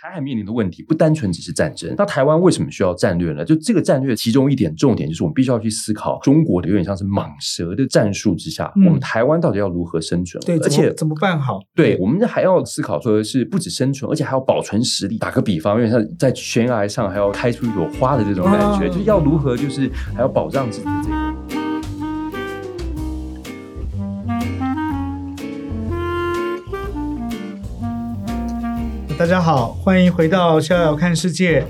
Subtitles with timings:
[0.00, 1.92] 台海面临的问题不单纯只是战争。
[1.98, 3.44] 那台湾为什么需要战略呢？
[3.44, 10.40] 就这个战略其中一点重点就是我们必须要去思考中国的有点像是蟒蛇的战术之下，嗯、我们台湾到底要如何生存？
[10.44, 11.58] 对，而且怎么办好？
[11.74, 15.18] 对，我们还要思考说的是不止生存，而且还要保存实力。
[15.18, 21.27] 打个比方，因为像在悬崖上还要开出一朵花的这种感觉，啊、就是要如何就是还要保障自己的这个。
[29.18, 31.60] 大家好，欢迎回到《逍遥看世界》，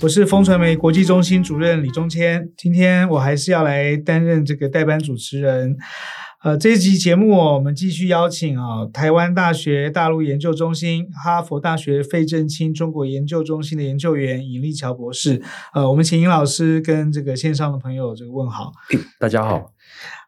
[0.00, 2.50] 我是风传媒国际中心主任李中谦。
[2.56, 5.76] 今天我还是要来担任这个代班主持人。
[6.42, 15.42] 呃，这一集节目我们继续邀请啊，台湾大学大陆研究中心、哈佛大学费正清中国研究中心的研究员尹力桥博士。
[15.74, 18.72] 呃，我们请尹老师跟这个线上的朋友这个问好。
[19.20, 19.72] 大家好。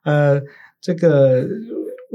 [0.05, 0.43] 呃，
[0.83, 1.47] 这个。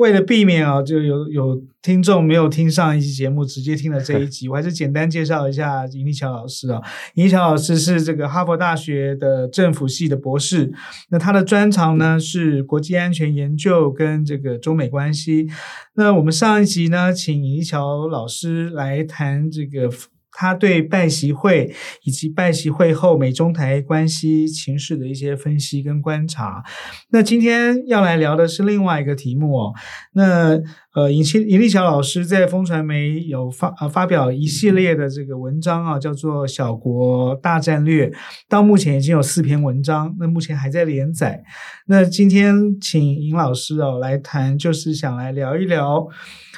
[0.02, 6.82] 为了避免啊，就有有听众没有听上一期节目，直接听了这一集，我还是简单介绍一下尹力桥老师啊。
[7.14, 10.74] 尹力桥老师是这个哈佛大学的政府系的博士，
[11.12, 15.48] 那他的专长呢是国际安全研究跟这个中美关系。
[15.94, 19.88] 那我们上一集呢，请尹力桥老师来谈这个。
[20.32, 26.64] 他对拜习会以及拜习会后美中台关系情势的一些分析跟观察。
[27.10, 29.74] 那今天要来聊的是另外一个题目哦。
[30.14, 30.60] 那
[30.94, 38.10] 呃，尹清尹力桥老师在风传媒有发呃发表一系列的这个文章啊，叫做《小国大战略》，
[38.50, 41.42] 到目前已经有四篇文章，那目前还在连载。
[41.88, 46.08] 那今天请尹老师哦来谈，就是想来聊一聊。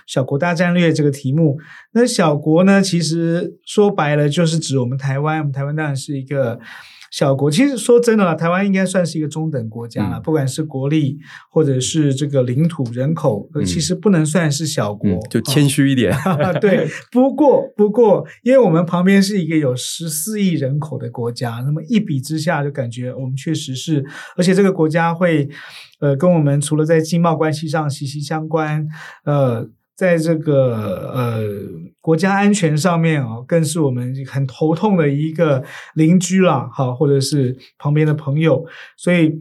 [0.05, 1.57] 小国大战略这个题目，
[1.93, 5.39] 那小国呢，其实说白了就是指我们台湾。
[5.39, 6.59] 我们台湾当然是一个
[7.13, 7.51] 小国。
[7.51, 11.19] 其实说真的啦，台湾应该算是一个中等国家了，嗯、不管是国力
[11.51, 15.07] 或者是这个领土、人口，嗯、其实不能算是小国。
[15.11, 16.11] 嗯、就谦虚一点。
[16.11, 24.03] 哦、 对，不过不过，因为我们旁边是一个有十四亿人口的国家，那么一比之下，就感觉我们确实是，
[24.35, 25.47] 而且这个国家会
[25.99, 28.87] 呃跟我们除了在经贸关系上息息相关，
[29.25, 29.69] 呃。
[29.95, 31.43] 在这个呃
[32.01, 35.63] 国家安全上面啊，更是我们很头痛的一个
[35.95, 38.65] 邻居了，哈，或者是旁边的朋友。
[38.97, 39.37] 所以，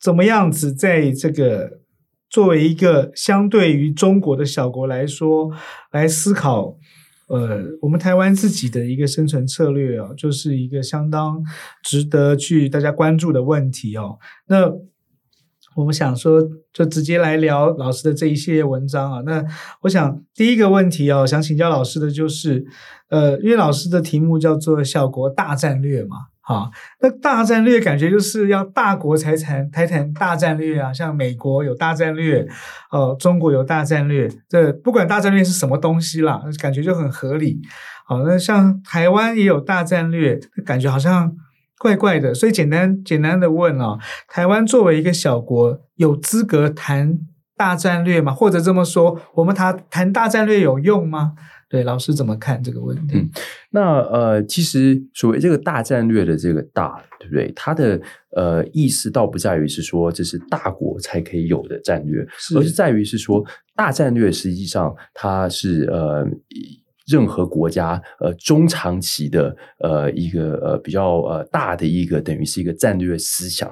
[0.00, 1.80] 怎么样子在这个
[2.28, 5.50] 作为一个相对于中国的小国来说，
[5.92, 6.76] 来思考，
[7.28, 11.42] 呃，我们台湾自己的一个生存策略啊，就是一个相当
[11.82, 14.18] 值得去大家关注的问题哦。
[14.46, 14.70] 那。
[15.80, 16.38] 我们想说，
[16.74, 19.22] 就直接来聊老师的这一系列文章啊。
[19.24, 19.42] 那
[19.80, 22.62] 我想第一个问题哦，想请教老师的就是，
[23.08, 26.70] 呃，因为老师的题目叫做“小国大战略”嘛，哈，
[27.00, 32.46] 那大战略感觉就是要大国才谈才谈大战略啊，像美国有大战略，
[32.90, 37.58] 哦，中国有大战略，这不管大战略是什么东西啦，感觉就很合理。
[38.06, 41.34] 好，那像台湾也有大战略，感觉好像。
[41.80, 43.98] 怪怪的，所以简单简单的问啊，
[44.28, 47.18] 台湾作为一个小国，有资格谈
[47.56, 48.34] 大战略吗？
[48.34, 51.32] 或者这么说，我们谈谈大战略有用吗？
[51.70, 53.16] 对，老师怎么看这个问题？
[53.16, 53.30] 嗯，
[53.70, 57.50] 那呃，其实所谓这个大战略的这个大，对不对？
[57.56, 57.98] 它的
[58.36, 63.42] 呃意思倒不在于是说这是大国才可以有的战略，是而是在于是说
[63.74, 66.28] 大战略实际上它是呃。
[67.06, 73.70] 任何国家呃中长期的呃一个呃比较呃大的一个等于是一个战略思想，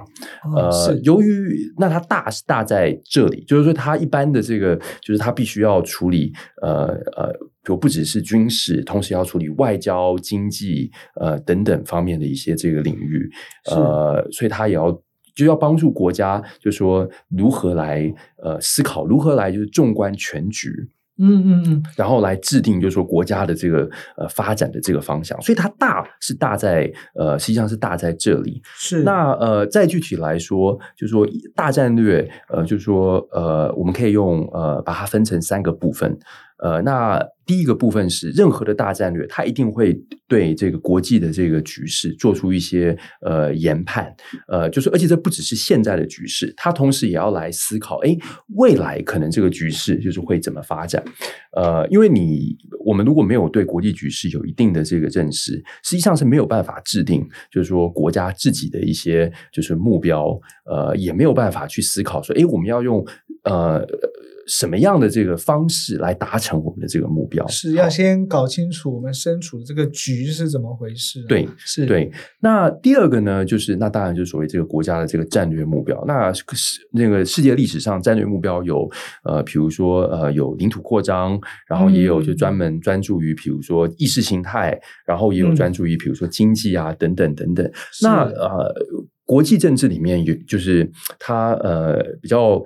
[0.57, 0.99] 呃，是。
[1.05, 6.87] 由于那它大是大在这里，就是说它一般的这个就是它必须要处理呃
[7.17, 7.33] 呃，
[7.65, 10.91] 就不只是军事，同时要处理外交、经济
[11.21, 13.31] 呃等等方面的一些这个领域，
[13.71, 14.91] 呃，所以它也要
[15.37, 18.13] 就要帮助国家，就是说如何来
[18.43, 20.71] 呃思考，如何来就是纵观全局。
[21.19, 28.63] 嗯嗯嗯，然后来制定，就是说国家的这个呃发展的这个方向，所以它大是大在呃，实际上是大在这里。
[28.77, 36.19] 是那呃，再具体来说，就是说大战略，呃，就是说呃，我们可以用呃，把它分成三个部分。
[36.63, 39.95] 呃，那第一个部分是任何的大战略，它一定会
[40.27, 44.15] 对这个国际的这个局势做出一些呃研判，
[44.49, 48.17] 呃，就是而且这不只是现在的局势，它同时也要来思考，哎，
[48.57, 51.03] 未来可能这个局势就是会怎么发展，
[51.57, 55.53] 呃，因为你我们如果没有对国际局势有一定的这个认识，
[55.83, 63.03] 实际上是没有办法制定，就是说国家自己的一些就是目标，呃，也没有办法去思考说，哎，我们要用
[63.45, 63.87] 呃。
[64.49, 67.47] 什么样的这个方式来达成我们的这个目标？
[67.47, 71.23] 是要先搞清楚我们身处的这个局是怎么回事。
[71.29, 72.11] 对，是对。
[72.41, 76.03] 那第二个呢，就是那当然就是所谓这个国家的这个战略目标。
[76.07, 78.91] 那是那个世界历史上战略目标有
[79.23, 87.71] 呃，比如说呃，有领土扩张，然后也有就专门专注于比如说意识形态，嗯、然后也有专注于比如说经济啊等等等等。
[88.03, 88.75] 那呃，
[89.27, 92.65] 国际政治里面有就是它呃比较。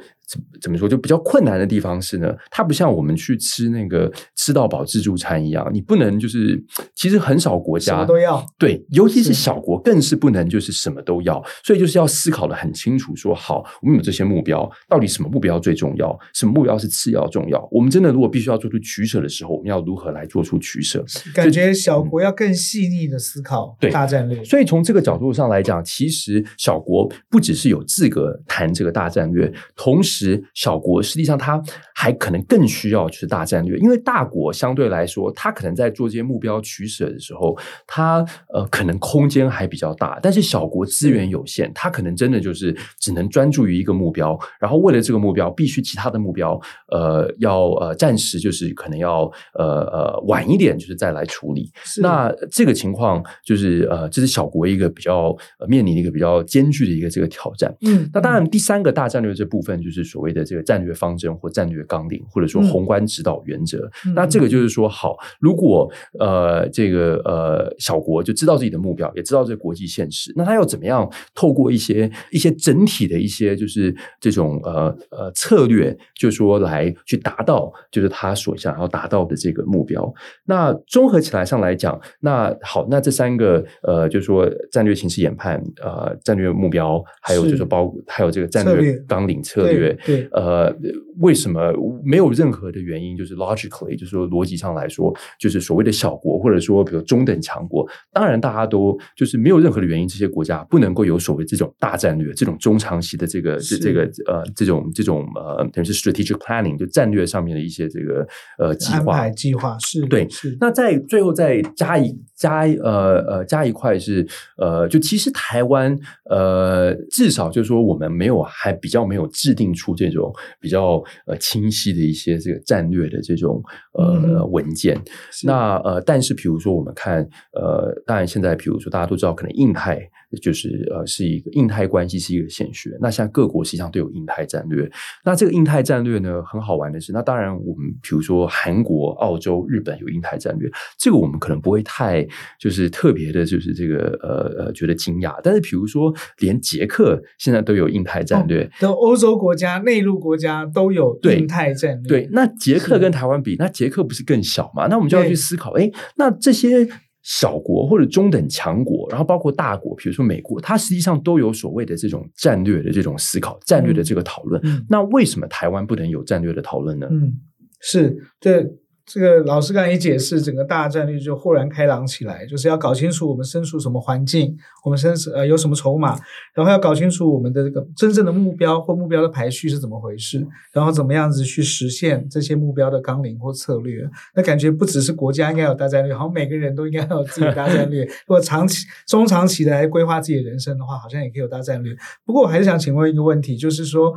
[0.61, 0.88] 怎么说？
[0.88, 6.62] 就比较困难的地方是呢，它不像我们去吃那个吃到饱自助餐一样，你不能就是
[6.94, 17.69] 其实很少国家什么都要，对，尤其是小国更是不能就是什么都要，所以就是要思考的很清楚说，说好，我们有这些目标，到底什么目标最重要，什么目标是次要重要？
[17.70, 21.05] 我们真的如果必须要做出取舍的时候，我们要如何来做出取舍？
[21.34, 24.38] 感觉小国要更细腻的思考对大战略。
[24.38, 30.21] 对，所以从这个角度上来讲，其实小国不只是有资格谈这个大战略，同时。
[30.26, 31.62] 实小国实际上，它
[31.94, 40.20] 还可能更需要就是大战略，因为大国相对来说，它可能在做这些目标取舍的时候，它呃可能空间还比较大。
[40.22, 46.60] 但是小国资源有限，它可能真的就是只能专注于一个目标，然后为了这个目标，必须其他的目标
[46.90, 51.70] 呃要呃暂时就是可能要呃呃晚一点，就是再来处理。
[52.00, 57.74] 那这个情况就是呃这是小国一个比较呃面临的一个比较艰巨的一个这个挑战。
[57.86, 60.02] 嗯，那当然第三个大战略这部分就是。
[60.12, 80.12] 所谓的这个战略方针或战略纲领，或者说宏观指导原则，嗯、那这个就是说，好，如果呃这个呃小国就知道自己的目标，也知道这个国际现实，那他要怎么样透过一些一些整体的一些就是这种呃呃策略，就是说来去达到就是他所想要达到的这个目标。
[80.44, 89.91] 那综合起来上来讲，那好，那这三个呃就是说战略形势研判，呃战略目标，还有就是说包还有这个战略纲领策略。
[90.04, 90.74] 对，呃，
[91.18, 91.72] 为什么
[92.04, 93.16] 没有任何的原因？
[93.16, 108.26] 就是 logically，就是说逻辑上来说，就是所谓的小国，或者说比如中等强国，当然大家都就是没有任何的原因，这些国家不能够有所谓这种大战略、这种中长期的这个这这个呃这种这种呃等于是 strategic planning，就战略上面的一些这个
[108.58, 110.28] 呃计划计划是对。
[110.28, 115.96] 是那在最后再加一加呃呃加一块是呃，就其实台湾
[116.30, 119.93] 呃至少就是说我们没有还比较没有制定出。
[120.02, 123.62] 这种比较呃清晰的一些这个战略的这种
[123.93, 125.00] 呃文件，
[125.44, 130.00] 那呃，但是比如说我们看呃，当然现在比如说大家都知道，可能印太
[130.40, 132.96] 就是呃是一个印太关系是一个显学。
[133.00, 134.90] 那像各国实际上都有印太战略。
[135.25, 142.26] 那这个印太战略呢，很好玩的是，那当然我们比如说韩国、澳洲、日本有印太战略，这个我们可能不会太
[142.58, 145.40] 就是特别的，就是这个呃呃觉得惊讶。
[145.43, 149.73] 但是比如说连捷克现在都有印太战略，的、哦、欧洲国家。
[149.82, 154.87] 内陆国家都有印太战略，对，对，那捷克跟台湾比，那捷克不是更小嘛？
[154.87, 156.87] 那我们就要去思考，哎，那这些
[157.22, 164.60] 小国或者中等强国，然后包括大国，比如说美国，它实际上都有所谓的这种战略的这种思考、战略的这个讨论。
[164.64, 167.08] 嗯，那为什么台湾不能有战略的讨论呢？
[167.10, 167.32] 嗯，
[167.80, 168.66] 是对。
[169.04, 176.16] 这个老师刚才一解释，整个大战略就豁然开朗起来，就是要搞清楚我们身处什么环境，我们身处呃有什么筹码，
[176.54, 184.08] 然后要搞清楚我们的这个真正的目标或目标的排序是怎么回事，然后怎么样子去实现这些目标的纲领或策略。
[184.37, 188.05] 那感觉不只是国家应该有大战略，好像每个人都应该有自己的大战略。
[188.05, 191.93] 如果长期、中长期的来规划自己的人生的话，好像也可以有大战略。
[192.25, 194.14] 不过我还是想请问一个问题，就是说，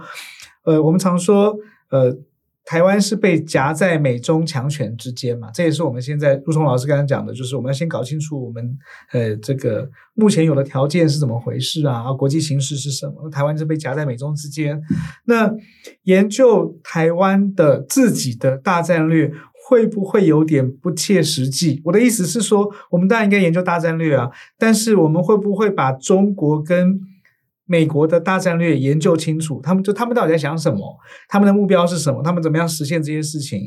[0.64, 1.56] 呃，我们常说，
[1.90, 2.16] 呃。
[2.66, 5.52] 台湾是被夹在美中强权之间嘛？
[5.54, 8.78] 这也是我们现在，如同老师刚才讲的，就是我们要先搞清楚我们
[9.12, 12.04] 呃这个目前有的条件是怎么回事啊？
[12.08, 13.30] 啊，国际形势是什么？
[13.30, 14.82] 台湾是被夹在美中之间，
[15.26, 15.54] 那
[16.04, 19.32] 研究台湾的自己的大战略
[19.68, 21.82] 会不会有点不切实际？
[21.86, 27.00] 我的意思是说，我们当然应该研究大战略啊，但是我们会不会把中国跟
[27.66, 30.98] 美国的大战略研究清楚，他们就他们到底在想什么？
[31.30, 32.24] 他们的目标是什么？
[32.24, 33.60] 他们怎么样实现这些事情？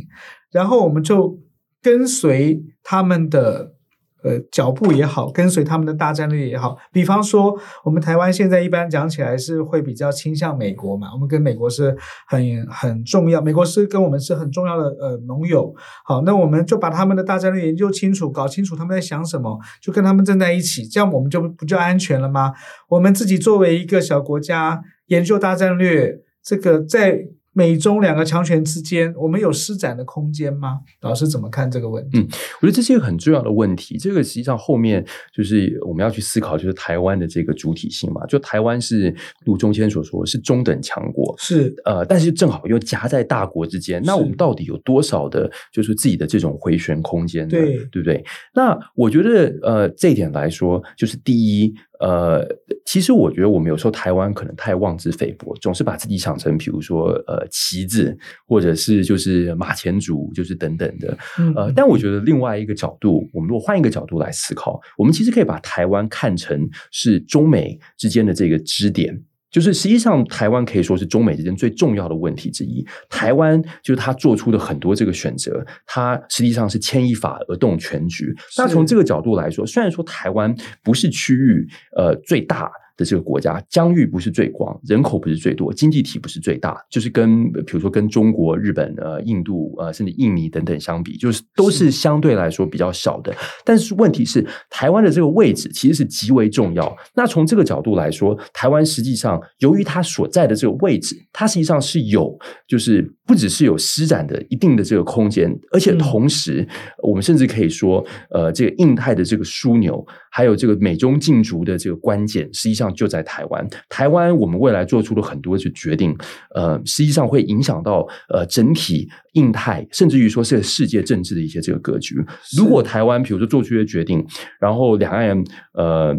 [0.50, 1.38] 然后我们就
[1.82, 3.77] 跟随他们的。
[4.24, 6.76] 呃，脚步也好，跟随他们的大战略也好。
[6.92, 11.96] 比方说，我们台湾现在一般讲起来是会比较倾向美国嘛，我们跟美国是
[12.26, 15.72] 很很重要，美国是跟我们是很重要的呃盟友。
[16.04, 22.52] 好，那我们就把他们的大战略研究清楚，搞清楚他们在想什么，就跟他们站在一起，这样我们就不就安全了吗？
[22.88, 27.20] 我们自己作为一个小国家研究大战略，这个在。
[27.58, 30.78] 美中两个强权之间，我们有施展的空间吗？
[31.00, 32.20] 老师怎么看这个问题？
[32.20, 32.28] 嗯，
[32.60, 33.98] 我觉得这是一个很重要的问题。
[33.98, 38.24] 这个实际上后面就是我们要去思考，就是台湾的这个主体性嘛。
[38.26, 39.12] 就台湾是
[39.44, 44.00] 如中谦所说，是中等强国，是呃，但是正好又夹在大国之间。
[44.04, 47.50] 那我们到底有多少的，就是自己的这种回旋空间呢？
[47.50, 48.24] 对，对不对？
[48.54, 51.74] 那我觉得呃，这一点来说，就是第一。
[52.00, 52.46] 呃，
[52.84, 61.18] 其实我觉得我们有时候台湾可能太妄自菲薄，总是把自己想成，比如说呃旗子，或者是就是马前卒，就是等等的。
[61.56, 69.20] 呃，但我觉得另外一个角度，我们如果换一个角度来思考，我们其实可以把台湾看成是中美之间的这个支点。
[69.50, 72.86] 就是实际上，台湾可以说是中美之间最重要的问题之一。
[73.08, 78.34] 台湾就是他做出的很多这个选择，它实际上是牵一发而动全局。
[78.56, 82.70] 那从这个角度来说，虽然说台湾不是区域呃最大。
[82.98, 93.32] 的这个国家疆域不是最广，人口不是最多，经济体不是最大，就是跟比如说跟中国、日本、呃、印度、呃甚至印尼等等相比，就是都是相对来说比较小的。
[93.64, 96.94] 但是问题是，台湾的这个位置其实是极为重要。
[97.14, 102.36] 那从这个角度来说，台湾实际上由于它所在的这个位置，它实际上是有
[102.66, 103.14] 就是。
[103.28, 106.66] 不只是有施展的一定的这个空间，而且同时，
[107.02, 113.68] 我们甚至可以说，呃，这个印太的这个枢纽，还有这个美中竞逐的这个关键，实际上就在台湾。
[113.90, 116.16] 台湾，我们未来做出了很多的决定，
[116.54, 122.16] 呃，实际上会影响到呃整体印太，甚至于说是世界政治的一些这个格局。
[122.56, 124.26] 如果台湾，比如说做出一些决定，
[124.58, 125.44] 然后两岸
[125.74, 126.18] 呃。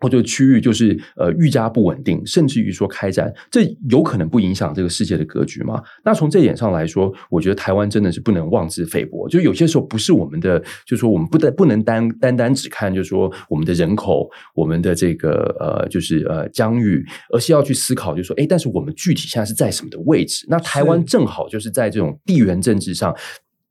[0.00, 5.82] 或者区域就是呃愈加不稳定，甚至于说开战，这有可能不影响这个世界的格局吗？
[6.04, 9.28] 那从这点上来说，我觉得台湾真的是不能妄自菲薄。
[9.28, 20.46] 就有些时候不是我们的，就是说我们不单不能单单单只看，就是说我们的人口，我们的这个呃，就是呃疆域，而是要去思考，就是说，诶，但是我们具体现在是在什么的位置？
[20.48, 23.16] 那台湾正好就是在这种地缘政治上，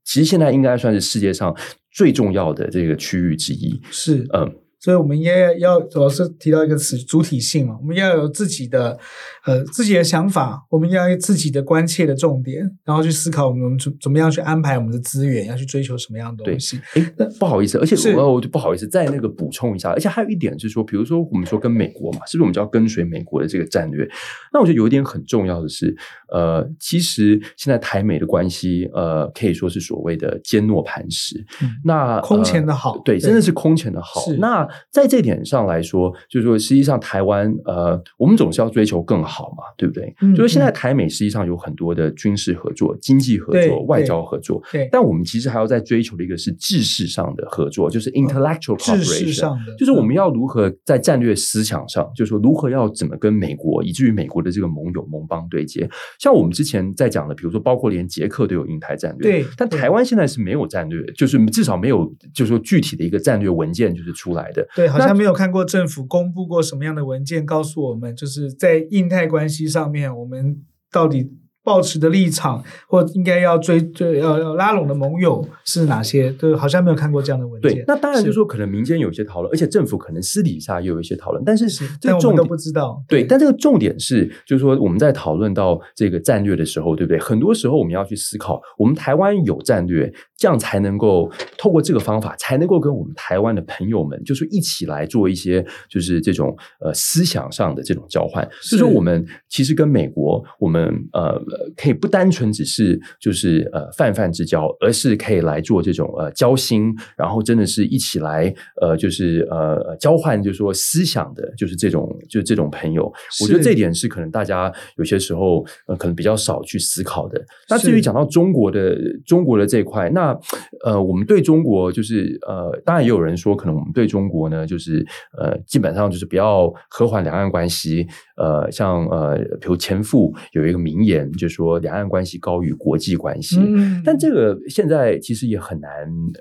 [0.04, 1.56] 其实现在应该算是世界上
[1.92, 3.80] 最重要的这个区域之一。
[3.92, 4.56] 是，嗯。
[4.86, 7.76] 所以，我们应该要主要是提到一个词——主体性嘛。
[7.82, 8.96] 我们要有自己的
[9.44, 16.80] 呃自己的想法，我们要有自己的关切的重点，然后去思考我们怎怎么样去安排我们的资源，要去追求什么样的东西。
[16.94, 24.08] 哎，那不好意思，而且我我就不好意思再那个补充一下，而且还有一点就是说，比如说我们说跟美国嘛，是不是我们就要跟随美国的这个战略？
[24.54, 25.98] 那我觉得有一点很重要的是，
[26.32, 31.44] 呃，其实现在台美的关系，呃，可以说是所谓的坚若磐石。
[31.64, 34.22] 嗯、那空前的好，呃、对，真的是空前的好。
[34.38, 40.14] 那在这点上来说，就是说，实际上台湾，呃，我们总是要追求更好嘛，对不对？
[40.22, 44.88] 嗯、就是现在台美实际上有很多的军事合作、经济合作、外交合作，对。
[44.92, 55.90] 但我们其实还要在追求的一个是知识上的合作，就是 intellectual cooperation，、就是我们要如何在战略思想上，就是说如何要怎么跟美国，以至于美国的这个盟友盟邦对接。
[56.20, 59.46] 像我们之前在讲的，比如说，包括连捷克都有印太战略，对。
[59.58, 64.88] 但台湾现在是没有战略，就是至少没有，就是说具体的一个战略文件就是出来的，对。
[64.88, 71.32] 好像没有看过政府公布过什么样的文件，告诉我们就是在印太关系上面，我们到底。
[71.66, 76.32] 抱持的立场，或应该要追追要要拉拢的盟友是哪些？
[76.34, 77.74] 对，好像没有看过这样的文件。
[77.74, 81.68] 对，那当然就是说，可能民间有一些讨论，而且政府可能私底下也有一些讨论，但是
[82.00, 83.04] 这个重点但我们都不知道。
[83.08, 87.20] 对，对，但这个重点是，就是说我们在讨论到这个战略的时候，对不对？
[87.20, 98.48] 很多时候我们要去思考，我们台湾有战略，这样才能够透过这个方法，才能够跟我们台湾的朋友们，就是一起来做一些，就是这种呃思想上的这种交换。
[98.62, 101.42] 是就是说，我们其实跟美国，我们呃。
[101.76, 113.12] 可以不单纯只是就是呃泛泛之交，而是可以来做这种呃交心，然后真的是一起来呃就是呃交换，就是说思想的，就是这种就是这种朋友。
[113.42, 117.44] 我觉得这点是可能大家有些时候呃可能比较少去思考的。
[117.70, 118.96] 那至于讲到中国的
[119.26, 120.38] 中国的这一块，那
[120.84, 125.06] 呃我们对中国就是呃当然也有人说，可能我们对中国呢就是
[125.38, 128.08] 呃基本上就是不要和缓两岸关系。
[128.36, 133.58] 呃，像呃，比如前夫有一个名言，就是说两岸关系高于国际关系。
[133.60, 135.92] 嗯，但这个现在其实也很难。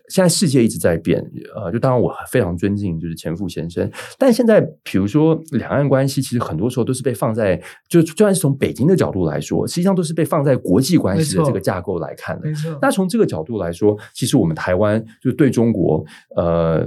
[0.09, 1.25] 现在世界一直在变，
[1.55, 12.49] 呃，就当然我非常尊敬就是前夫先生，但现在比如说两岸关系，其实很多时候都是被放在，就就算是从北京的角度来说，实际上都是被放在国际关系的这个架构来看的。
[12.49, 12.77] 没错。
[12.83, 16.85] 那从这个角度来说，其实我们台湾就对中国，呃，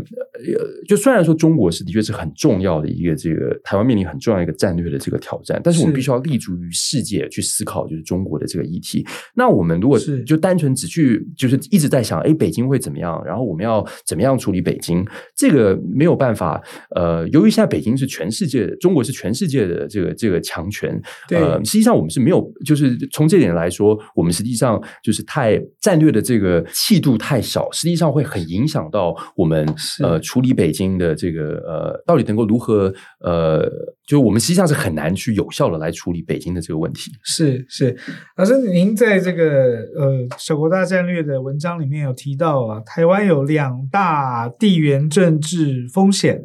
[0.86, 4.97] 就虽然说中国是的确是很重要的一个这个台湾面临很重要的一个战略的。
[4.98, 9.06] 这个挑战，但是我们必须要立足于世界去思考，就是中国的这个议题。
[9.36, 13.22] 那我们如果就单纯只去就是一直在想，哎，北京会怎么样？
[13.26, 15.06] 然后我们要怎么样处理北京？
[15.36, 16.62] 这个没有办法。
[16.96, 21.00] 呃，由于现在北京是全世界，中国是全世界的这个这个强权。
[21.28, 29.68] 对，呃，实际上我们是没有，就是从这点来说，我们实际上就是太战略的这个气度太少，实际上会很影响到我们
[30.02, 33.68] 呃处理北京的这个呃到底能够如何呃，
[34.06, 37.12] 就我们实际上是很难去有效的来处理北京的这个问题。
[37.24, 37.98] 是是，
[38.36, 46.42] 老师，您在这个呃小国大战略的文章里面有提到啊，台湾有两大地缘政治风险。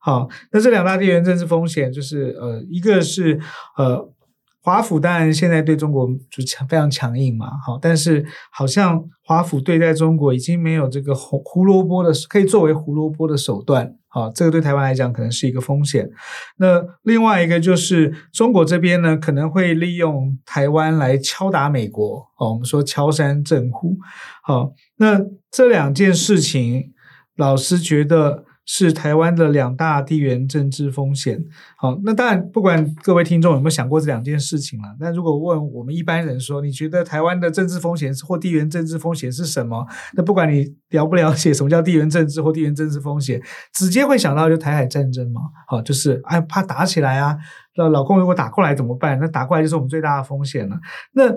[0.00, 3.40] 好，那这两大地缘政治风险就是呃，一个是
[3.76, 4.12] 呃。
[4.66, 16.10] 华府当然现在对中国就强非常强硬嘛，好，但是好像华府对待中国已经没有这个胡胡萝卜的可以作为胡萝卜的手段，好，这个对台湾来讲可能是一个风险。
[16.56, 23.96] 那另外一个就是中国这边呢，可能会利用台湾来敲打美国，哦，我们说敲山震虎，
[24.42, 26.92] 好，那这两件事情，
[27.36, 28.45] 老师觉得。
[28.68, 31.42] 是台湾的两大地缘政治风险。
[31.76, 34.88] 好，那当然，不管各位听众有没有想过这两件事情了。
[34.98, 39.86] 那如果问我们一般人说，你觉得台湾的政治风险或地缘政治风险是什么？
[40.14, 43.40] 那不管你了不了解什么叫地缘政治或地缘政治风险，
[43.72, 45.42] 直接会想到就台海战争嘛。
[45.68, 47.36] 好，就是哎，怕打起来啊。
[47.76, 49.16] 那老公如果打过来怎么办？
[49.20, 50.76] 那打过来就是我们最大的风险了。
[51.12, 51.32] 那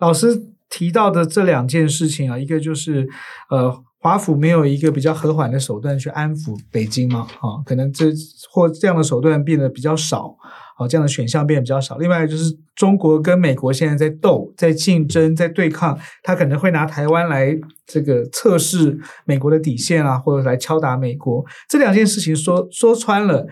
[0.00, 0.38] 老师
[0.68, 3.08] 提到的这两件事情啊，一个就是
[3.48, 3.82] 呃。
[4.04, 7.20] 华府没有一个比较和缓的手段去安抚北京嘛？
[7.40, 8.12] 啊，可能这
[8.52, 10.36] 或这样的手段变得比较少，
[10.76, 11.96] 啊，这样的选项变得比较少。
[11.96, 18.94] 另外就是中国跟美国现在在斗、在竞争、在对抗，他可能会拿台湾来这个测试
[19.24, 21.42] 美国的底线啊，或者来敲打美国。
[21.66, 23.46] 这两件事情说说穿了，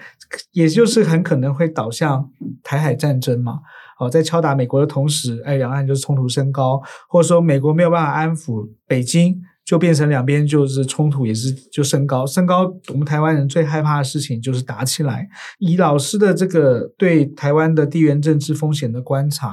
[0.51, 2.29] 也就是很可能会导向
[2.63, 3.61] 台海战争嘛。
[3.99, 6.79] 哦，在敲打美国的同时，哎，两岸就是冲突升高，
[7.09, 9.41] 或者说美国没有办法安抚北京。
[9.73, 12.71] 就变成两边就是冲突，也是就升高，升高。
[12.91, 15.27] 我们台湾人最害怕的事情就是打起来。
[15.61, 19.51] 以老师的这个对台湾的地缘政治风险的观察，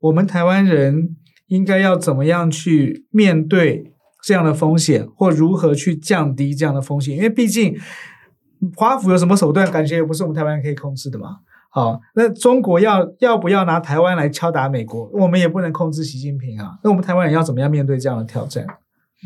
[0.00, 1.14] 我们台湾人
[1.46, 3.92] 应该要怎么样去面对
[4.24, 7.16] 这样的风险，或如何去降低这样的风险？
[7.16, 7.78] 因为毕竟
[8.74, 11.36] 华府有什么手段，感觉也不是我们台湾人可以控制的嘛。
[11.70, 16.72] 好，那中国要要不要拿台湾来敲打美国，我们也不能控制习近平啊。
[16.82, 18.66] 那我们台湾人要怎么样面对这样的挑战？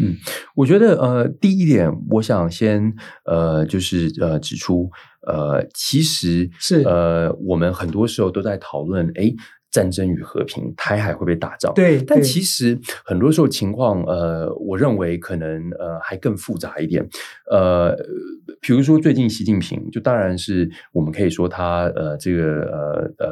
[0.00, 0.16] 嗯，
[0.54, 2.92] 我觉得呃，第一点，我想先
[3.24, 4.90] 呃，就是呃，指出
[5.26, 6.82] 呃，其实是。
[6.82, 9.34] 呃，我们很多时候都在讨论，诶，
[9.70, 11.72] 战争与和平，台海会不会打仗？
[11.74, 17.06] 对，但其实很多时候情况呃，我认为可能呃，还更复杂一点，
[17.50, 17.96] 呃。
[18.60, 23.28] 比如说，最近习近平就当然是我们可以说他呃这个呃呃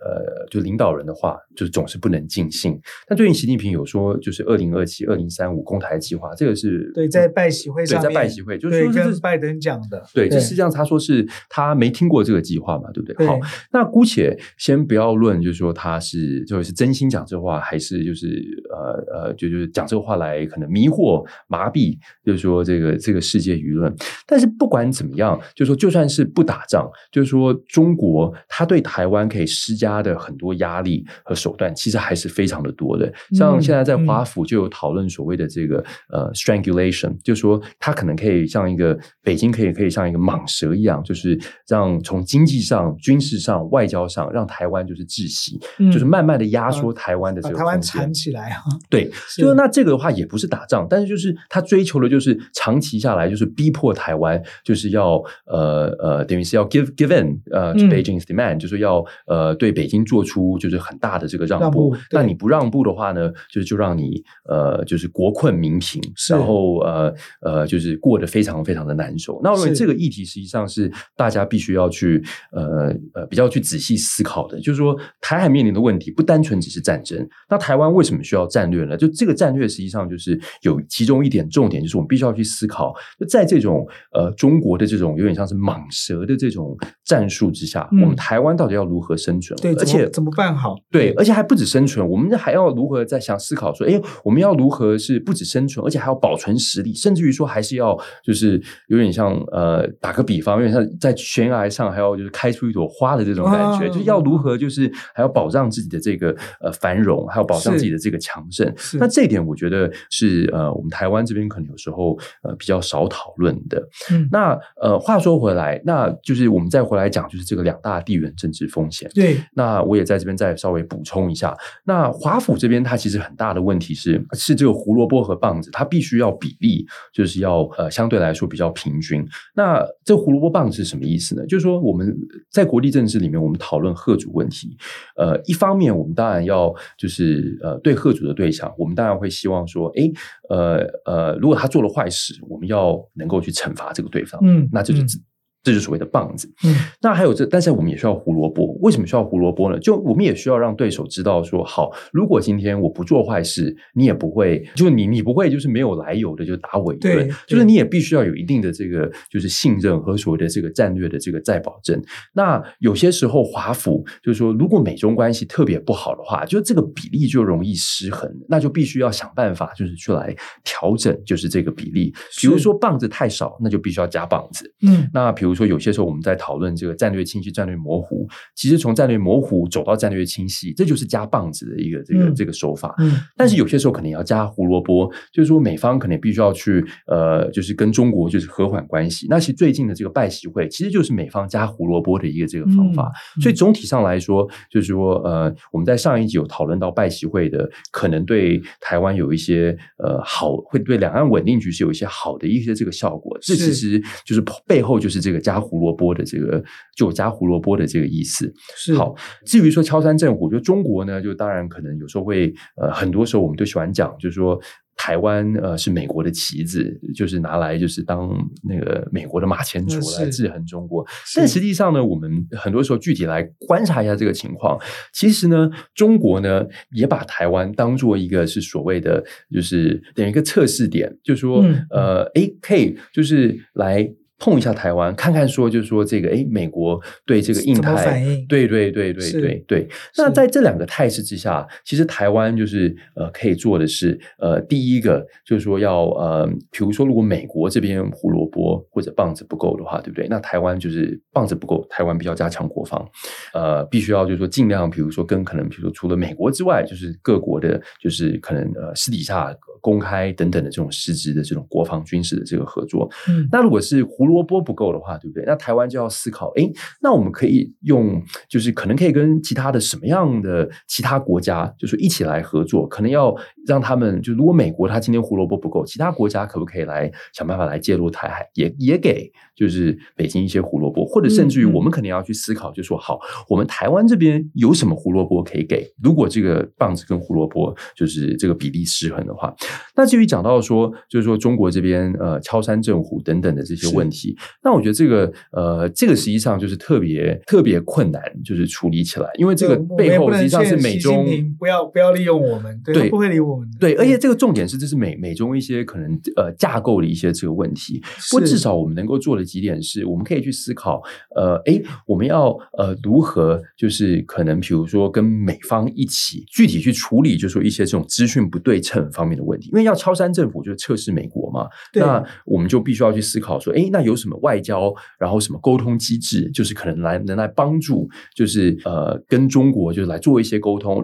[0.00, 2.80] 呃就领导人的话就是总是不能尽信。
[3.06, 10.02] 但最近习近平有说，就是二零二七、二零三五攻台计划，这个是对在拜习会上对在拜习会就是说是跟拜登讲的。
[10.14, 13.26] 对，这实际上他说是他没听过这个计划嘛，对不对？
[13.26, 13.38] 好，
[13.72, 23.94] 那姑且先不要论，就是说他是就是真心讲这话，还是就是呃呃就就是讲这个话来可能迷惑麻痹，就是说这个这个世界舆论，
[24.26, 24.70] 但是不。
[24.70, 33.12] 管怎么样，就是说，就算是不打仗，就是说，中国他对台湾可以施加的很多压力和手段，其实还是非常的多的。
[33.32, 48.62] 像现在在华府就有讨论所谓的这个、嗯、呃 strangulation，就是说，他可能可以像一个北京可以可以像一个蟒蛇一样，就是让从经济上、军事上、外交上让台湾就是窒息，嗯、就是慢慢的压缩台湾的这个台湾缠起来啊。
[48.88, 54.40] 对，就是那这个的话也不是打仗，但是就是他追求的就是长期下来就是逼迫台湾。
[54.64, 61.96] 就是要呃呃，等于是要 give give in 呃，to Beijing's demand，、嗯、就是要呃对北京做出就是很大的这个让步。
[62.10, 69.40] 那你不让步的话呢，就是就让你呃就是国困民贫，然后呃呃就是过得非常非常的难受。
[69.42, 74.60] 那我认为这个议题实际上是大家必须要去呃呃比较去仔细思考的。
[74.60, 78.96] 就是说台海面临的问题不单纯只是战争，那台湾为什么需要战略呢？
[78.96, 84.60] 就这个战略实际上就是有其中一点重点，就是我们必须要去思考，就在这种呃中。
[84.60, 89.58] 国的这种有点像是蟒蛇的这种战术之下，嗯、我们台湾到底要如何生存？
[89.58, 90.76] 对，而且怎么办好？
[90.90, 108.72] 对，而且还不止生存，我们还要如何在想思考说，哎，我们要如何是不止生存，而且还要保存实力，甚至于说还是要就是有点像呃，打个比方，有点像在悬崖上还要就是开出一朵花的这种感觉，啊、就是要如何就是还要保障自己的这个呃繁荣，还有保障自己的这个强盛。
[108.94, 113.86] 那这一点我觉得是呃，我们台湾这边可能有时候呃比较少讨论的。
[114.10, 114.58] 嗯，那。
[114.80, 119.10] 呃，话说回来，那就是我们再回来讲，就是这个两大地缘政治风险。
[119.14, 129.26] 对，那我也在这边再稍微补充一下，那华府这边它其实很大的问题是，是这个胡萝卜和棒子，它必须要比例，就是要呃相对来说比较平均。
[129.54, 131.44] 那这胡萝卜棒子是什么意思呢？
[131.46, 132.16] 就是说我们
[132.50, 134.76] 在国际政治里面，我们讨论贺主问题，
[135.16, 140.12] 呃，一方面我们当然要就是呃对贺主的对象，我们当然会希望说，诶，
[140.48, 145.18] 呃呃，如果他做了坏事，我们要能够去惩罚这个对方，嗯，那这就是。
[145.62, 148.78] 这就是所谓的棒子，嗯，那还有这，但是我们也需要胡萝卜。
[148.80, 149.78] 为什么需要胡萝卜呢？
[149.78, 162.02] 就我们也需要让对手知道说，好，如果今天我不做坏事，你也不会，就是你你不会就是没有来由的就打我一顿，对，就是你也必须要有一定的这个就是信任和所谓的这个战略的这个再保证。
[162.32, 172.10] 那有些时候华府就是说，如果美中关系特别不好的话，就这个比例就容易失衡，那就必须要想办法就是去来调整，就是这个比例。
[172.40, 175.49] 比如说棒子太少，那就必须要加棒子，嗯，那比如。
[175.50, 182.94] 比如说，有些时候我们在讨论这个战略清晰、战略模糊，其实从战略模糊走到战略清晰，这就是加棒子的一个这个、嗯、这个手法。
[183.00, 189.26] 嗯，但是有些时候可能要加胡萝卜，就是说美方可能必须要去呃，就是跟中国就是和缓关系。
[189.28, 193.10] 那其实最近的这个拜习会，其实就是美方加胡萝卜的一个这个方法。
[193.36, 203.36] 嗯、所以总体上来说，就是说呃，我们在上一集有讨论到拜习会的可能对台湾有一些呃好，会对两岸稳定局势有一些好的一些这个效果。
[203.42, 205.39] 这其实就是背后就是这个。
[205.40, 206.62] 加胡萝卜的这个，
[206.96, 209.14] 就加胡萝卜的这个意思是好。
[209.44, 214.60] 至于说敲山震虎，就中国呢，就当然可能有时候会呃，很多时候我们都喜欢讲，就是说
[214.96, 218.28] 台湾呃是美国的旗子，就是拿来就是当
[218.62, 221.06] 那个美国的马前卒来制衡中国。
[221.34, 224.78] 但实际上呢，我们很多时候具体来观察一下这个情况，
[225.14, 234.12] 其实呢，中国呢也把台湾当做一个是所谓的就是等于一个测试点，就是说、嗯、呃，诶，可以就是来。
[234.40, 239.88] 碰一下台湾，看看说，就是说这个，哎，美国对这个印太，对对对对对对。
[240.16, 250.26] 那在这两个态势之下，其实台湾就是呃，可以做的是，呃，第一个就是说要呃，比如说如果美国这边胡萝卜或者棒子不够的话，对不对？
[250.26, 253.06] 那台湾就是棒子不够，台湾必须要加强国防，
[253.52, 263.06] 呃，必须要就是说尽量，比如说跟可能，比如说除了美国之外，就是各国的，就是可能呃私底下公开等等的这种实质的这种国防军事的这个合作。
[263.28, 264.29] 嗯，那如果是胡。
[264.30, 265.44] 萝卜不够的话，对不对？
[265.46, 266.70] 那台湾就要思考，诶，
[267.02, 273.34] 那我们可以用，就是可能可以跟其他的什么样的其他国家，就是一起来合作，可能要
[273.66, 285.86] 让他们，就如果美国他今天胡萝卜不够，其他国家可不可以来想办法来介入台海，也也给就是北京一些胡萝卜，或者甚至于我们可能要去思考，就说好，我们台湾这边有什么胡萝卜可以给？
[286.02, 289.54] 如果这个棒子跟胡萝卜就是这个比例失衡的话，
[289.96, 294.19] 那至于讲到说，就是说中国这边呃敲山震虎等等的这些问题。
[294.62, 301.26] 那我觉得这个呃，这个实际上就是特别特别困难，就是处理起来，因为这个背后实际上是美中
[301.58, 303.68] 不要不要利用我们，对，不会理我们。
[303.80, 308.00] 对，而且这个重点是，这是美美中一些可能呃架构的一些这个问题。
[308.30, 311.02] 不过至少我们能够做的几点是，我们可以去思考，
[311.34, 319.70] 呃，哎，我们要呃如何就是可能比如说跟美方一起具体去处理，就是说一些这种资讯不对称方面的问题。
[319.70, 324.09] 因为要超山政府，就是测试美国嘛，那我们就必须要去思考说，哎，那有。
[324.10, 331.02] 有什么外交，然后什么沟通机制，就是可能来能来帮助，就是呃，跟中国就是来做一些沟通，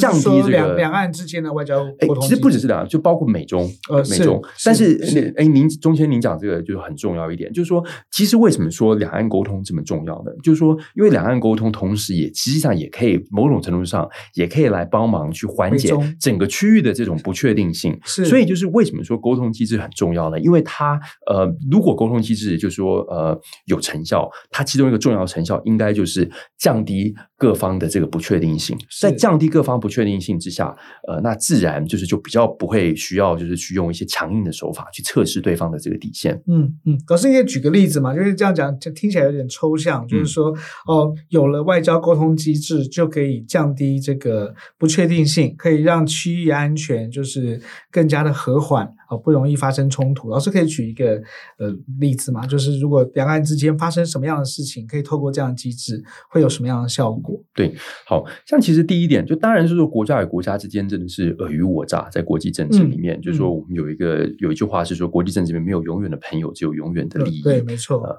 [0.00, 2.22] 降低这个两两岸之间的外交沟通。
[2.22, 4.40] 其实不只是两岸，就包括美中，呃，美中。
[4.64, 10.30] 但是，哎，您中间，您讲这个就很重要一点，就是说，其实为什么说两岸沟通这么重要呢？
[10.42, 17.98] 就是说，因为两岸沟通同时也实际上也可以某种程度上也可以来帮忙去缓解整个区域的这种不确定性。
[18.04, 20.38] 是，所以就是为什么说沟通机制很重要呢？
[20.38, 24.28] 因为它呃，如果沟通机制是，就是说，呃，有成效。
[24.50, 28.76] 它其中一个重要成效，应该就是降低各方的这个不确定性。
[29.00, 30.74] 在降低各方不确定性之下，
[31.08, 36.34] 呃，那自然就是就比较不会需要，就是去用一些强硬的手法去测试对方的这个底线。
[36.46, 38.14] 嗯嗯，老师，你也举个例子嘛？
[38.14, 40.06] 就是这样讲，就听起来有点抽象。
[40.06, 48.88] 就是说，嗯、哦，有了外交沟通机制，就可以降低这个不确定性，可以让区域安全就是更加的和缓。
[49.22, 50.30] 不容易发生冲突。
[50.30, 51.22] 老师可以举一个
[51.58, 52.46] 呃例子吗？
[52.46, 57.42] 就是如果两岸之间发生什么样的事情，可以透过这样的机制，会有什么样的效果？
[57.52, 57.74] 对，
[58.06, 67.42] 好像其实第一点，就当然是说国家与国家之间真的是尔虞我诈，在国际政治里面，嗯、就是说我们有一个有一句话是说，国际政治里面没有永远的朋友，只有永远的利益。
[67.42, 68.00] 对，没错。
[68.04, 68.16] 呃，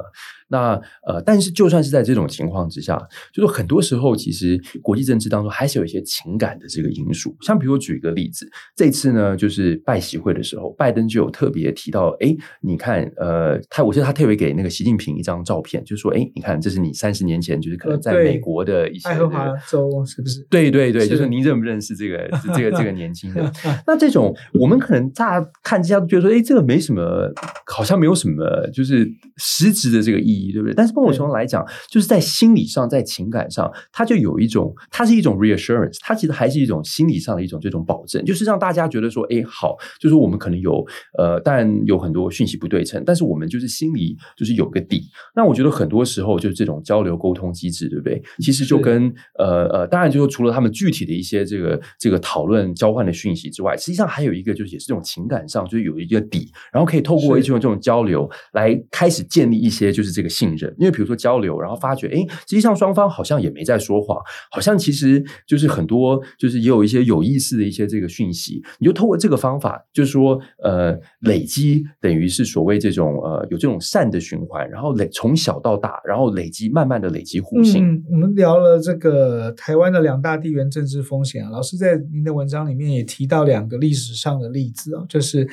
[0.49, 3.01] 那呃，但是就算是在这种情况之下，
[3.33, 7.35] 就是很多时候其实国际政治当中还是有一些情感的这个因素。
[7.41, 8.45] 像比如举一个例子，
[8.75, 20.45] 这次呢，就是就是拜习会的时候，拜登就有特别提到，哎，你看，呃，他我记得他特别给那个习近平一张照片，就是说，哎，你看，这是你三十年前就是可能在美国的一些爱荷华州，是不是？
[20.49, 23.51] 对对对，就是您认不认识这个这个这个年轻人？
[23.87, 27.31] 那这种我们可能乍看之下觉得说，哎，这个没什么，
[27.65, 30.73] 好像没有什么，就是实质的这个意义，对不对？
[30.73, 40.83] 但是某种程度来讲，就是在心理上，在情感上，它就有一种，它是一种 reassurance，它其实还是一种心理上的一种这种保证，就是让大家觉得说，哎，好，就是我们可能有
[41.17, 45.03] 呃，但有很多讯息不对称，但是我们就是心里就是有个底。
[45.35, 48.21] 那我觉得很多时候就是这种交流沟通机制，对不对？
[48.39, 60.73] 其实就跟呃呃，当然就是除了他们具体的一些这个这个讨论交换的讯息之外，实际上还有一个就是也是这种情感上就是有一个底，然后可以透过一种这种交流来开始建立一些就是这个信任。
[60.79, 64.19] 因为比如说交流，然后发觉，哎，实际上双方好像也没在说谎，
[64.51, 77.85] 好像其实就是很多就是也有一些有意思的一些这个讯息，你就透过这个方法，就是说呃累积，等于是所谓这种呃有这种善的循环，然后累从小到大，然后累积慢慢的累积互信。
[77.85, 85.47] 嗯，我们聊了这个台湾的两大地缘政治风险啊，老师在您的文章里面也提到两个历史上的例子啊，就是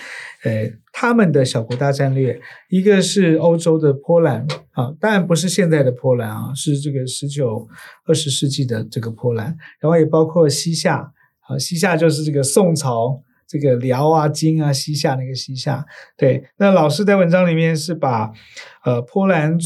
[0.44, 7.66] 呃他们的小国大战略，一个是欧洲的波兰啊，当然不是现在的波兰啊，是这个十九
[8.06, 11.12] 二十世纪的这个波兰，然后也包括西夏。
[11.48, 13.20] 啊，西夏就是这个宋朝
[13.52, 15.84] 这个辽啊、金啊，西夏那个西夏。
[16.16, 18.32] 对，那老师在文章里面是把
[18.86, 19.58] 呃波兰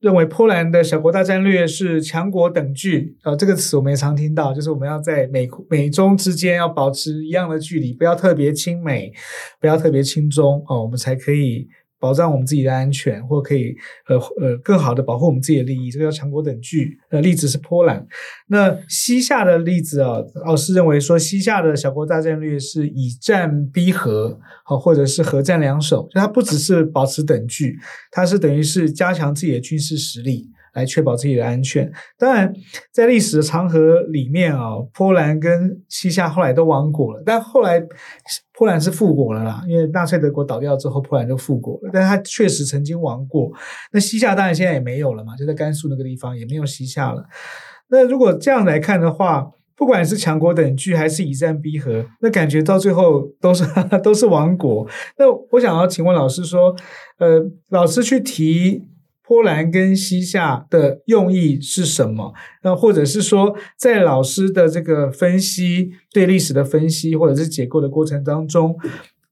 [0.00, 9.10] 认为波兰的小国大战略是强国等距呃，这个词我们也常听到，就是我们要在美美中之间要保持一样的距离，不要特别亲美，
[9.58, 11.66] 不要特别亲中哦，我们才可以。
[12.00, 13.76] 保障我们自己的安全，或可以
[14.08, 16.98] 呃呃更好的保护我们自己的利益，这个叫强国等距。
[17.10, 18.04] 呃，例子是波兰。
[18.48, 27.78] 那西夏的例子啊，老师认为说，西夏的小国大战略是以战逼和，好，或者是和战两手，就它不只是保持等距，
[28.10, 31.90] 它是等于是加强自己的军事实力，来确保自己的安全。
[32.18, 32.52] 当然，
[32.92, 37.86] 在历史的长河里面啊，波兰跟西夏后来都亡国了，但后来。
[38.52, 41.90] 波兰是复国了啦，因为纳粹德国倒掉之后，波兰就复国了。
[41.90, 43.50] 但是它确实曾经亡过。
[43.90, 47.24] 那西夏当然现在也没有了嘛，就在甘肃那个地方也没有西夏了。
[47.88, 53.64] 那如果这样来看的话，不管是强国等距还是以战逼和，那感觉到最后都是
[54.04, 54.86] 都是亡国。
[55.16, 56.76] 那我想要请问老师说，
[57.18, 58.89] 呃，老师去提。
[59.30, 62.34] 波兰跟西夏的用意是什么？
[62.64, 68.76] 那或者是说，在老师的这个分析、对历史的分析或者是解构的过程当中，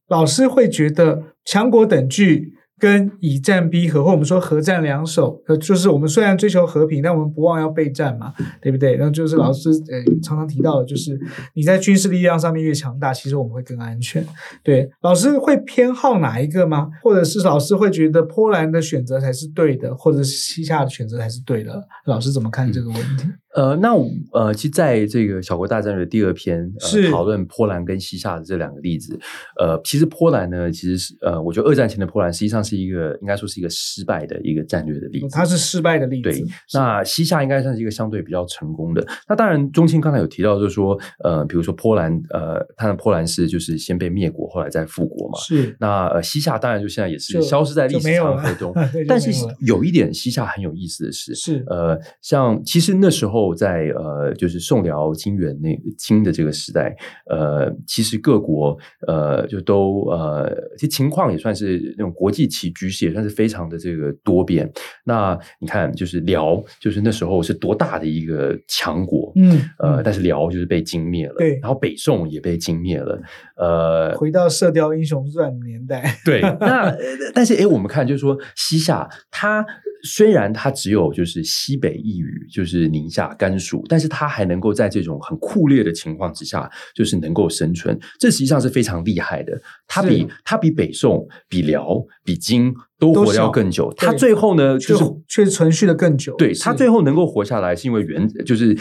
[0.07, 2.55] 老师会觉得强国等距。
[2.79, 8.97] 跟以战逼和，或我们说和战两手，呃，就是我们虽然追求和平，但我们不忘要备战嘛，对不对？
[8.99, 11.19] 那就是老师呃常常提到的，就是
[11.55, 14.25] 你在军事力量上面越强大，其实我们会更安全。
[14.63, 16.89] 对，老师会偏好哪一个吗？
[17.03, 21.83] 或者是老师会觉得波兰的选择才是对的，或者是西夏的选择才是对的？
[22.07, 23.25] 老师怎么看这个问题？
[23.55, 23.95] 呃，那
[24.33, 29.19] 呃，其实在这个小国大战略的第二篇，呃、是讨论波兰跟西夏的这两个例子。
[29.59, 35.29] 呃，其实波兰呢，其实是呃，我觉得二战前的波兰实际上是一个应该说是一个失败的一个战略的例子。
[35.33, 36.31] 它是失败的例子。
[36.31, 39.05] 对，那西夏应该算是一个相对比较成功的。
[39.27, 45.39] 那当然，中青刚才有提到，就是说，呃，比如说波兰，呃，他的波兰是就是先被灭国，后来再复国嘛。
[45.41, 45.75] 是。
[45.81, 48.75] 那呃，西夏当然就现在也是消失在历史长河中。
[49.09, 49.31] 但是
[49.67, 53.38] 有一点，西夏很有意思的是，是呃，像其实那时候。
[53.55, 56.97] 在呃，就是宋辽金元那个金的这个时代，
[57.31, 64.71] 呃，其实各国呃就都呃，其实情况也算是那种国际棋局势也算是非常的这个多变。
[65.05, 73.21] 那你看，就是辽，就是那时候是多大的一个强国，嗯，呃，但是辽就是被金灭了，对，然后北宋也被金灭了，
[73.57, 76.95] 呃，回到《射雕英雄传》年代，对， 那
[77.35, 79.65] 但是哎，我们看就是说西夏它。
[80.03, 89.61] 虽然它只有就是西北一隅，就是宁夏、甘肃，但是它还能够在这种很酷烈的情况之下，就是能够生存，这实际上是非常厉害的。
[89.87, 92.75] 它比它比北宋、比辽、比金。
[92.99, 96.35] 都活得要更久，他最后呢，就是确实存续的更久。
[96.37, 98.77] 对，他最后能够活下来，是因为元就是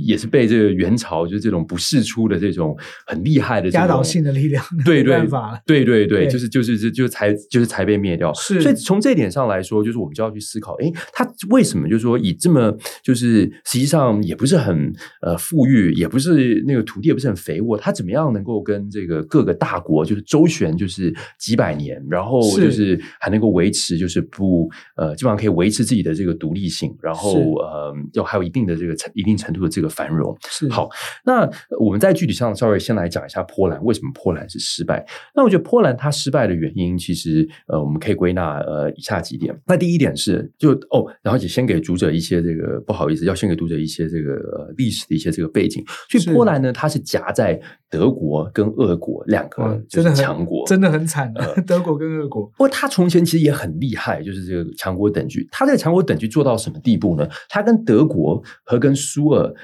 [0.00, 2.74] 也是被这个元朝就是这种不世出的这种
[3.06, 5.20] 很厉害的压倒性的力量， 对对
[5.66, 8.32] 对对对，就是就是就就才就是才被灭掉。
[8.32, 23.57] 是，所以从这一点上来说，就是我们就要去思考，哎，他为什么就是说以这么就是实际上也不是很呃富裕，也不是那个土地也不是很肥沃，他怎么样能够跟这个各个大国就是周旋就是几百年，然后就是还能够。
[23.58, 30.36] 维持就是不呃，基本上可以维持自己的这个独立性，然后呃，要还有一定的这个一定程度的这个繁荣。
[30.48, 30.88] 是好，
[31.24, 31.48] 那
[31.80, 35.04] 我们在具体上稍微先来讲一下波兰为什么波兰是失败。
[35.34, 39.54] 那我觉得波兰它失败的原因，其实呃，我们可以归纳呃以下几点。
[39.66, 45.84] 那第一点是就哦，然后也先给读者一些这个不好意思，要先给读者一些这个呃历史的一些这个背景。
[46.08, 52.46] 所以波兰呢，它是夹在德国跟俄国两个就是强国，真的很惨的、呃、德国跟俄国。
[52.46, 55.46] 不过它从前其实也很厉害，就是这个强国等距。
[55.50, 57.28] 它这个强国等距做到什么地步呢？
[57.48, 59.54] 它跟德国和跟苏俄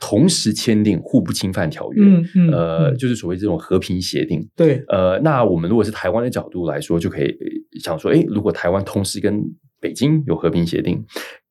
[0.00, 4.46] 同时签订互不侵犯条约，嗯嗯，呃，就是所谓这种和平协定。
[4.56, 7.34] 对，呃，那我们如果是台湾的角度来说，就可以
[7.80, 9.42] 想说，诶，如果台湾同时跟
[9.80, 11.02] 北京有和平协定，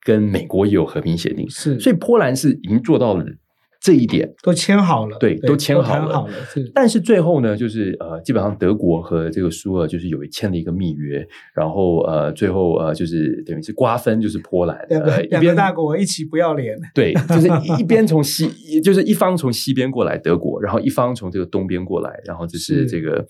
[0.05, 3.25] 跟美国也有和平协定，是，所以波兰是已经做到了。
[3.83, 6.13] 这一点都签好了，对，都签好了。
[6.13, 16.79] 好了是，但是最后呢，就是呃，基本上德国和这个苏俄就是有签了一个密约，然后呃，最后呃，就是等于是瓜分，就是波兰两个两个大国一起不要脸。
[16.95, 23.25] 对，就是一边从西， 就是一方从西边过来德国，然后一方从这个东边过来，然后就是这个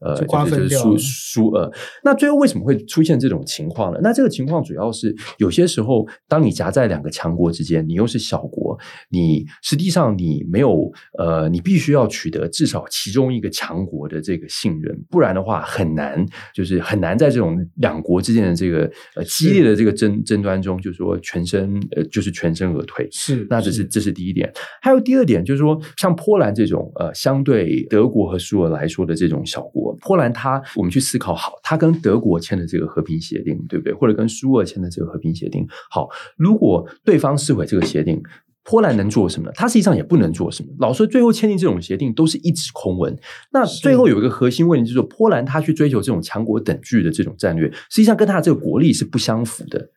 [0.00, 1.70] 呃，就是苏苏俄。
[2.02, 4.00] 那最后为什么会出现这种情况呢？
[4.02, 8.78] 那这个情况主要是有些时候，当你夹在两个强国之间，你又是小国，
[9.10, 9.89] 你实际。
[9.90, 16.24] 上你没有呃，你必须要取得至少其中一个强国的这个信任，不然的话很难，
[16.54, 23.08] 就是很难在这种两国之间的这个呃激烈的这个争争端中，就是说全身呃就是全身而退。
[23.10, 24.50] 是，那这是这是第一点。
[24.80, 33.92] 还有第二点就是说，像波兰这种呃相对德国和苏俄来说的这种小国，波兰它我们去思考好，它跟德国签的这个和平协定，对不对？
[33.92, 38.22] 或者跟苏俄签的这个和平协定，好，如果对方撕毁这个协定。
[38.70, 39.52] 波兰能做什么呢？
[39.56, 40.68] 他实际上也不能做什么。
[40.78, 43.18] 老说最后签订这种协定都是一纸空文。
[43.52, 49.90] 那最后有一个核心问题，就是说波兰它去追求这种强国等距的这种战略，实际上跟它的这个国力是不相符的。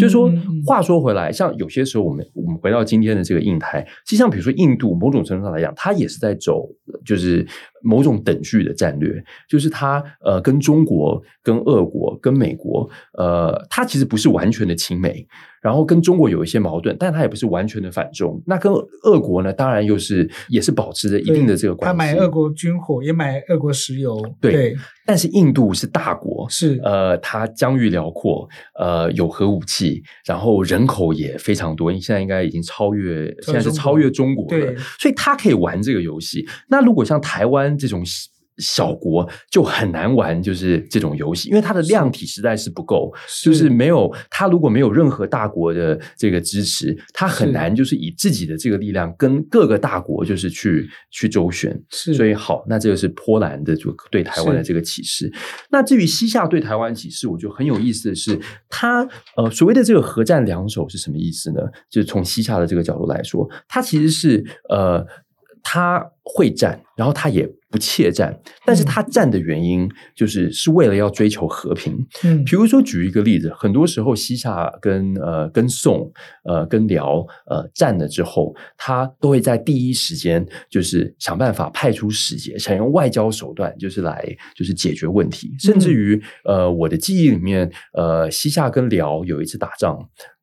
[0.00, 0.28] 是说，
[0.66, 6.68] 话说回来，像有些时候我们我们回到今天的这个印太，实际上比如说印度，某种程度上来讲，它也是在走
[7.04, 7.46] 就是
[7.82, 15.26] 某种等距的战略，就是它呃跟中国、跟俄国、跟美国，呃，它其实不是完全的亲美。
[15.62, 18.40] 然后跟中国有一些矛盾，但他也不是完全的反中。
[18.46, 21.92] 那跟俄国呢，当然又是也是保持着一定的这个关系。
[21.92, 24.16] 他买俄国军火，也买俄国石油。
[24.40, 31.90] 对，对，但是印度是大国，是呃，它疆域辽阔，呃，有核武器，然后人口也非常多。
[31.94, 34.48] 现在应该已经超越，现在是超越中国了。
[34.50, 36.46] 对，所以他可以玩这个游戏。
[36.68, 38.04] 那如果像台湾这种。
[38.58, 51.78] 小国就很难玩，就是这种游戏，因为它的量体实在是不够，是就是没有它如果没有任何大国的这个支持，它很难就是以自己的这个力量跟各个大国就是去去周旋。
[51.90, 55.30] 是，所以好，那这个是波兰的就对台湾的这个启示。
[55.68, 61.60] 那至于西夏对台湾启示，我觉得很有意思的是，它呃所谓的这个核战两手是什么意思呢？
[61.90, 65.06] 就是从西夏的这个角度来说，它其实是呃。
[65.68, 71.96] 他会战，然后他也不怯战，但是他战的原因就是是为了要追求和平。
[72.22, 76.10] 嗯，比如说举一个例子，很多时候西夏跟呃跟宋
[76.44, 84.24] 呃跟辽呃战了之后，他都会在第一时间就是想办法派出使节，想用外交手段就是来
[84.54, 85.52] 就是解决问题。
[85.58, 89.98] 甚至于呃我的记忆里面，呃西夏跟辽有一次打仗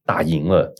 [0.06, 0.74] 打赢了。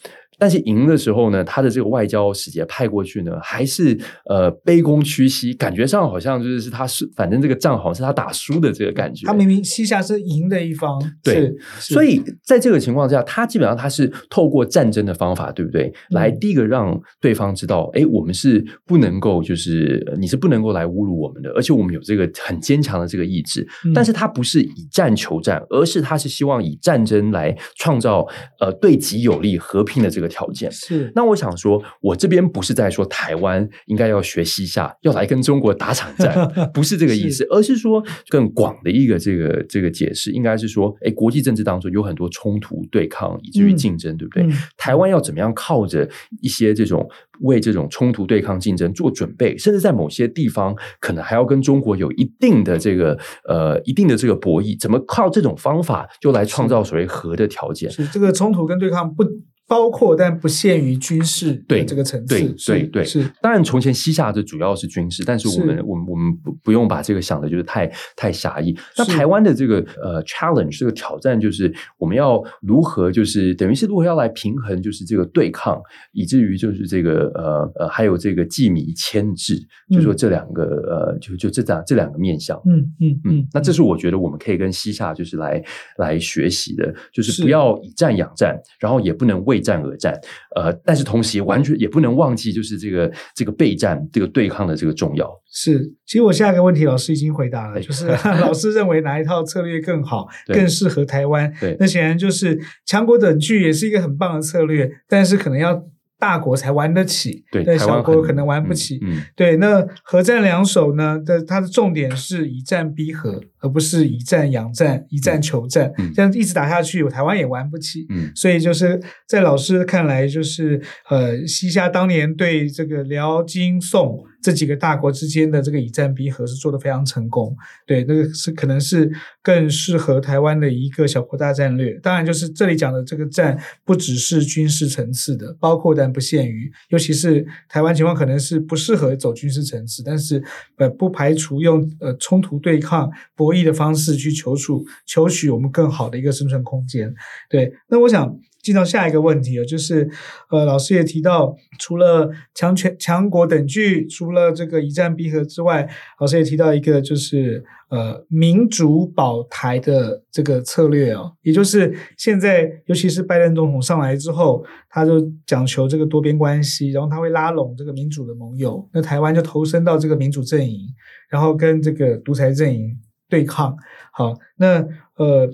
[0.44, 9.26] 但是赢的时候呢，他的这个外交使节派过去呢，还是呃卑躬屈膝，感觉上好像就是是他是反正这个仗好像是他打输的这个感觉。
[9.26, 15.88] 他明明西夏是赢的一方，对，所以在这个情况下，他基本上他是透过战争的方法，对不对？
[16.12, 23.66] 嗯、来第一个让对方知道，哎，我们是不能够就是你是不能够来侮辱我们的，而且我们有这个很坚强的这个意志。
[23.86, 28.28] 嗯、但是他不是以战求战，而是他是希望以战争来创造
[28.60, 30.33] 呃对己有利和平的这个。
[30.34, 44.44] 的条件是，那我想说，我这边不是在说台湾应该要学西夏，要来跟中国打场战，不是这个意思，是而是说更广的一个这个这个解释，应该是说，哎，国际政治当中有很多冲突、对抗，以至于竞争，嗯、对不对？
[44.44, 46.10] 嗯、台湾要怎么样靠着
[46.42, 47.08] 一些这种
[47.42, 53.18] 为这种冲突、对抗、竞争做准备，甚至在某些地方可能还要跟中国有一定的这个
[53.48, 57.90] 呃一定的这个博弈，怎么靠这种方法就来创造所谓和的条件？
[57.92, 59.24] 是，是这个冲突跟对抗不。
[59.68, 62.36] 包括但不限于军事对这个层次，
[62.68, 63.28] 对对对是。
[63.42, 68.76] 当然，从前西夏这主要是军事，但是我们我们我们不不用把这个想的就是太太狭义。
[68.98, 79.58] 那台湾的这个呃 challenge 这个挑战就是我们要如何就是等于是如何要来平衡就是这个对抗，以至于就是这个呃呃还有这个计米牵制，
[79.90, 83.48] 就说这两个呃就就这两这两个面向，嗯嗯嗯。
[83.54, 85.64] 那这是我觉得我们可以跟西夏就是来
[85.98, 90.14] 来学习的，就是不要以战养战，然后也不能为战而战，
[90.56, 95.30] 呃，但是同时也完全也不能忘记，就是这个这个备战、这个对抗的这个重要。
[95.52, 98.08] 是，其实我下一个问题老师已经回答了，就是
[98.42, 101.52] 老师认为哪一套策略更好，更适合台湾？
[101.60, 105.84] 对，那显然就是强国等距也是一个很棒的策略，但是可能要。
[106.24, 108.98] 大国才玩得起，对，但小国可能玩不起。
[109.02, 109.58] 嗯，嗯对。
[109.58, 111.20] 那核战两手呢？
[111.26, 115.92] 的它的重点是以战逼和，而不是以战养战、以战求战。
[115.98, 118.06] 嗯，这样一直打下去，台湾也玩不起。
[118.10, 124.24] 嗯，所以就是在老师看来，就是呃，西夏当年对这个辽、金、宋。
[124.44, 127.56] 这几个大国之间的这个以战逼和是做得非常成功，
[127.88, 129.10] 对，那个是可能是
[129.42, 131.94] 更适合台湾的一个小国大战略。
[132.04, 140.44] 当然，就是这里讲的这个战，不只是军事层次的，包括但不限于，尤其是台湾情况可能是不适合走军事层次，但是
[140.78, 147.14] 呃不排除用呃冲突对抗博弈的方式去求处求取我们更好的一个生存空间。
[147.50, 148.38] 对，那我想。
[148.64, 150.10] 进到下一个问题啊，就是，
[150.50, 155.88] 呃，老师也提到，除了强权强国等距，除了这个一战逼和之外，
[156.20, 170.88] 老师也提到一个，就是呃民主保台的这个策略哦，也就是现在，尤其是拜登总统上来之后，他就讲求这个多边关系，然后他会拉拢这个民主的盟友，那台湾就投身到这个民主阵营，
[171.30, 172.98] 然后跟这个独裁阵营
[173.28, 173.76] 对抗。
[174.14, 174.88] 好，那
[175.18, 175.52] 呃。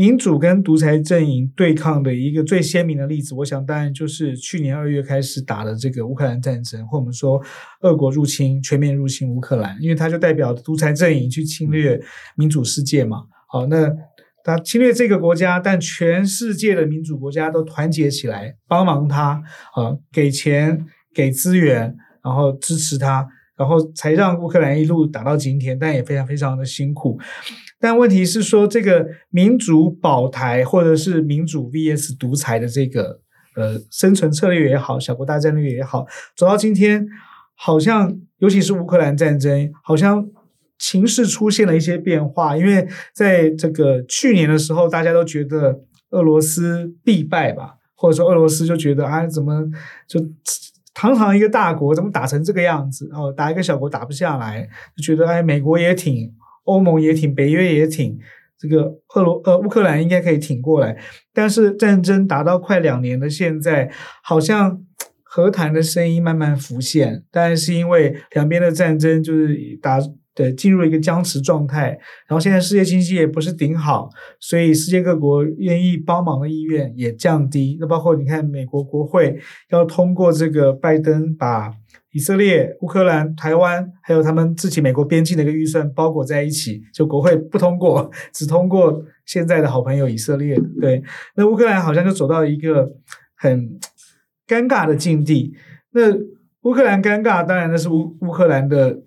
[0.00, 7.38] 民主跟独裁阵营对抗的一个最鲜明的例子，我想当然就是去年二月开始打的这个乌克兰战争，或我们说
[7.82, 12.00] 俄国入侵、全面入侵乌克兰，因为它就代表独裁阵营去侵略
[12.34, 13.24] 民主世界嘛。
[13.46, 13.92] 好，那
[14.42, 19.42] 他侵略这个国家，但全世界的民主国家都团结起来帮忙他，
[19.74, 21.94] 啊，给钱、给资源，
[22.24, 27.20] 然后支持他，然后才让乌克兰一路打到今天，但也非常非常的辛苦。
[27.80, 33.20] 但问题是说，这个民主保台，或者是民主 VS 独裁的这个
[33.56, 36.06] 呃生存策略也好，小国大战略也好，
[36.36, 37.08] 走到今天，
[37.54, 40.28] 好像尤其是乌克兰战争，好像
[40.78, 42.54] 情势出现了一些变化。
[42.54, 49.64] 因为在这个去年的时候，大家都觉得俄罗斯必败吧，或者说俄罗斯就觉得啊，怎么
[50.06, 50.20] 就
[50.92, 53.08] 堂堂一个大国，怎么打成这个样子？
[53.14, 56.30] 哦，打一个小国打不下来，就觉得哎，美国也挺。
[56.64, 58.18] 欧盟也挺，北约也挺，
[58.58, 60.96] 这个俄罗呃乌克兰应该可以挺过来。
[61.32, 63.90] 但是战争打到快两年的现在，
[64.22, 64.82] 好像
[65.22, 69.98] 和谈的声音慢慢浮现，但是因为两边的战争就是打
[70.40, 71.88] 对进入了一个僵持状态，
[72.26, 77.76] 然后现在世界经济也不是顶好，所以世界各国愿意帮忙的意愿也降低。
[77.80, 79.38] 那包括你看，美国国会
[79.70, 81.72] 要通过这个拜登把。
[82.12, 90.60] 以色列、乌克兰、台湾，还有他们自己美国边境的一个预算包裹在一起，就国会不通过， 只通过现在的好朋友以色列。
[90.80, 91.00] 对，
[91.36, 92.90] 那乌克兰好像就走到一个
[93.36, 93.78] 很
[94.44, 95.54] 尴尬的境地。
[95.92, 96.12] 那
[96.62, 99.00] 乌克兰尴尬，当然那是乌乌克兰的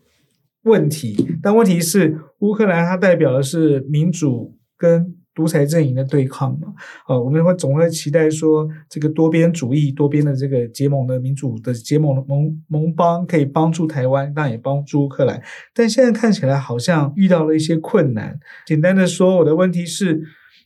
[0.63, 5.15] 问题，但问题是乌克兰它代表的是民主跟。
[5.35, 6.75] 独裁阵营的对抗嘛，
[7.09, 15.41] 呃，我们会总会期待说，这个多边主义、多边的这个结盟的民主的结盟的盟盟邦可以帮助台湾，但也帮助乌克兰。
[15.73, 18.39] 但现在看起来好像遇到了一些困难。
[18.67, 20.21] 简单的说，我的问题是，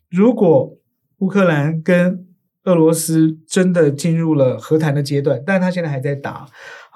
[0.09, 0.77] 如果
[1.19, 2.25] 乌克兰跟
[2.65, 6.45] 俄罗斯真的进入了和谈的阶段，但他现在还在打。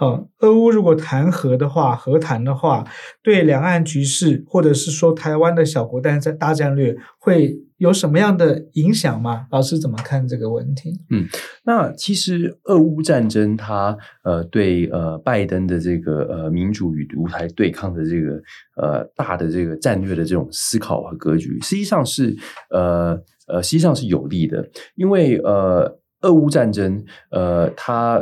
[0.02, 2.84] 呃，俄乌如果谈和的话，和谈的话，
[3.22, 9.45] 对两岸局势，或者是说台湾的小国大战大战略，会有什么样的影响吗？
[9.52, 10.91] 老师怎么看这个问题？
[11.12, 11.28] 嗯，
[11.66, 18.41] 那其实俄乌战争它呃对呃拜登的这个呃民主与独裁对抗的这个
[18.82, 22.36] 呃大的这个战略的这种思考和格局，实际上是
[22.72, 23.16] 呃
[23.47, 28.20] 呃实际上是有利的，因为呃俄乌战争呃它。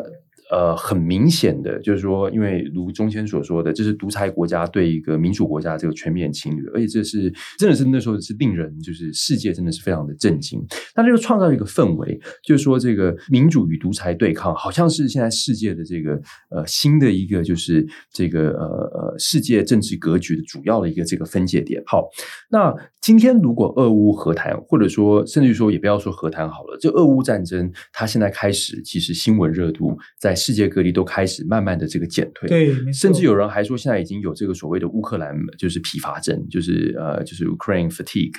[0.50, 10.60] 呃，很明显的，就是说，因为如中谦所说的，这是独裁国家对一个民主国家这个全面侵略，而且这是真的是那时候是令人就是世界真的是非常的震惊。
[10.96, 16.20] 那这个创造一个氛围，就是说这个民主与独裁对抗，好像是现在世界的这个
[16.50, 21.80] 呃新的一个就是这个呃呃世界政治格局的主要的一个这个分界点。
[21.86, 22.10] 好，
[22.50, 30.39] 那今天如果俄乌和谈，或者说甚至于说也不要说和谈好了，这俄乌战争它现在开始，其实新闻热度在。
[30.40, 38.36] 世界各地都开始慢慢的这个减退，对，甚至有人还说现在已经有这个所谓的乌克兰就是疲乏症，就是呃就是 Ukraine fatigue。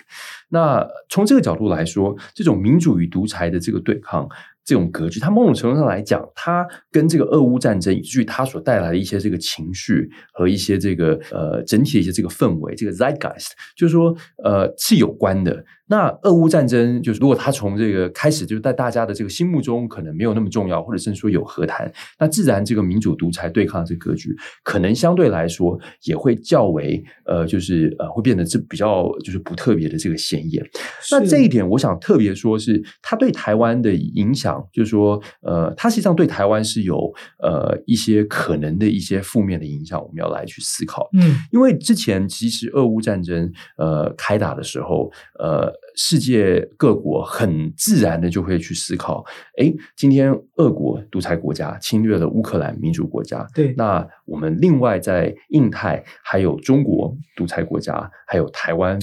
[0.48, 4.26] 那从这个角度来说，这种民主与独裁的这个对抗。
[4.62, 15.64] 这种格局，它某种程度上来讲，它跟这个俄乌战争以至于它所带来的一些这个情绪和一些这个呃整体的一些这个氛围，这个 zeitgeist，就是说呃是有关的。
[15.91, 30.64] 那俄乌战争就是如果他从这个开始就是在大家的这个心目中可能没有那么重要，或者甚至说有和谈，那自然这个民主独裁对抗的这个格局，可能相对来说也会较为呃就是呃会变得这比较就是不特别的这个显眼。
[31.11, 34.64] 那这一点，我想特别说是它对台湾的影响。
[34.72, 37.12] 就是说，呃，它实际上对台湾是有
[37.43, 41.09] 呃一些可能的一些负面的影响，我们要来去思考。
[41.12, 45.72] 嗯，因为之前其实俄乌战争呃开打的时候，呃，
[46.03, 49.22] 世界各国很自然的就会去思考，
[49.59, 58.98] 哎，今天俄国独裁国家侵略了乌克兰民主国家，对，那我们另外在印太还有中国独裁国家，还有台湾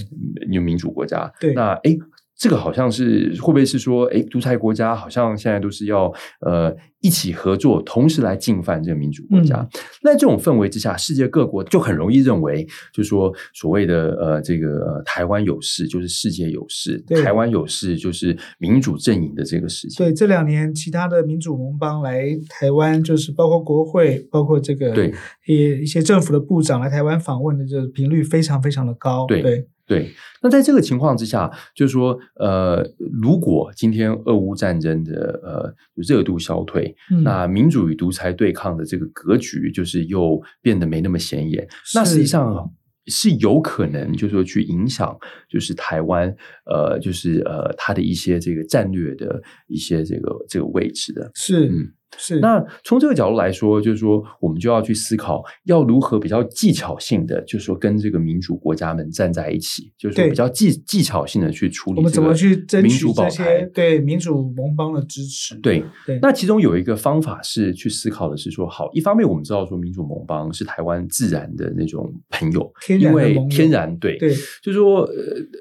[0.50, 1.96] 有民主国家，对，那诶。
[2.38, 9.56] 这个好像是会不会是说，诶，独裁国家好像现在都是要呃一起合作，同时来进犯这个民主国家。
[9.56, 9.68] 嗯、
[10.04, 12.64] 那这种氛围之下，世界各国就很容易认为，
[12.94, 20.06] 就是说所谓的呃这个、呃、台湾有事就是世界有事，对台湾有事就是民主阵营的这个事情。
[20.06, 25.12] 对，这两年其他的民主盟邦来台湾，就是包括国会，包括这个对
[25.48, 29.26] 一一些政府的部长来台湾访问的这个频率非常非常的高。
[29.26, 29.42] 对。
[29.42, 32.86] 对对，那在这个情况之下，就是说，呃，
[33.20, 42.70] 如果今天俄乌战争的呃热度消退，嗯、那民主与独裁对抗的这个格局就是又变得没那么显眼，那实际上
[43.06, 45.18] 是有可能，就是说去影响，
[45.48, 46.28] 就是台湾，
[46.66, 51.94] 呃，就是呃，它的一些这个战略的一些这个这个位置的，是嗯。
[52.16, 61.98] 是，那从这个角度来说，就是说，我们就要去思考，要如何比较技巧性的，就是说，跟这个民主国家们站在一起，就是说，比较技技巧性的去处理。
[61.98, 65.54] 我们怎么去争取这些对民主盟邦的支持？
[65.56, 65.84] 对。
[66.06, 66.18] 对。
[66.22, 74.16] 那其中有一个方法是去思考的是说，好，一方面我们知道说，民主盟邦是台湾自然的那种朋友，天因为天然对。
[74.16, 74.30] 对，
[74.62, 75.14] 就是说，呃，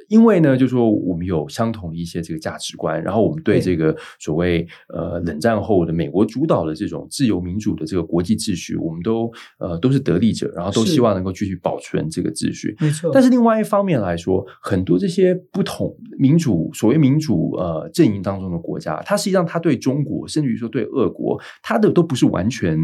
[0.08, 3.58] 因为呢，就是说，我们有相同的一些这个价值观，然后我们对。
[3.68, 7.08] 这个所谓呃冷战后的美国主导的这种。
[7.10, 12.76] 自由民主的这个国际秩序，我们都呃都是得利者，然后都希望能够继续保存这个秩序。
[12.80, 13.10] 没错。
[13.14, 22.78] 但是另外一方面来说，很多这些不同民主所谓民主呃阵营当中的国家，它实际上它对中国，甚至于说对俄国，它的都不是完全。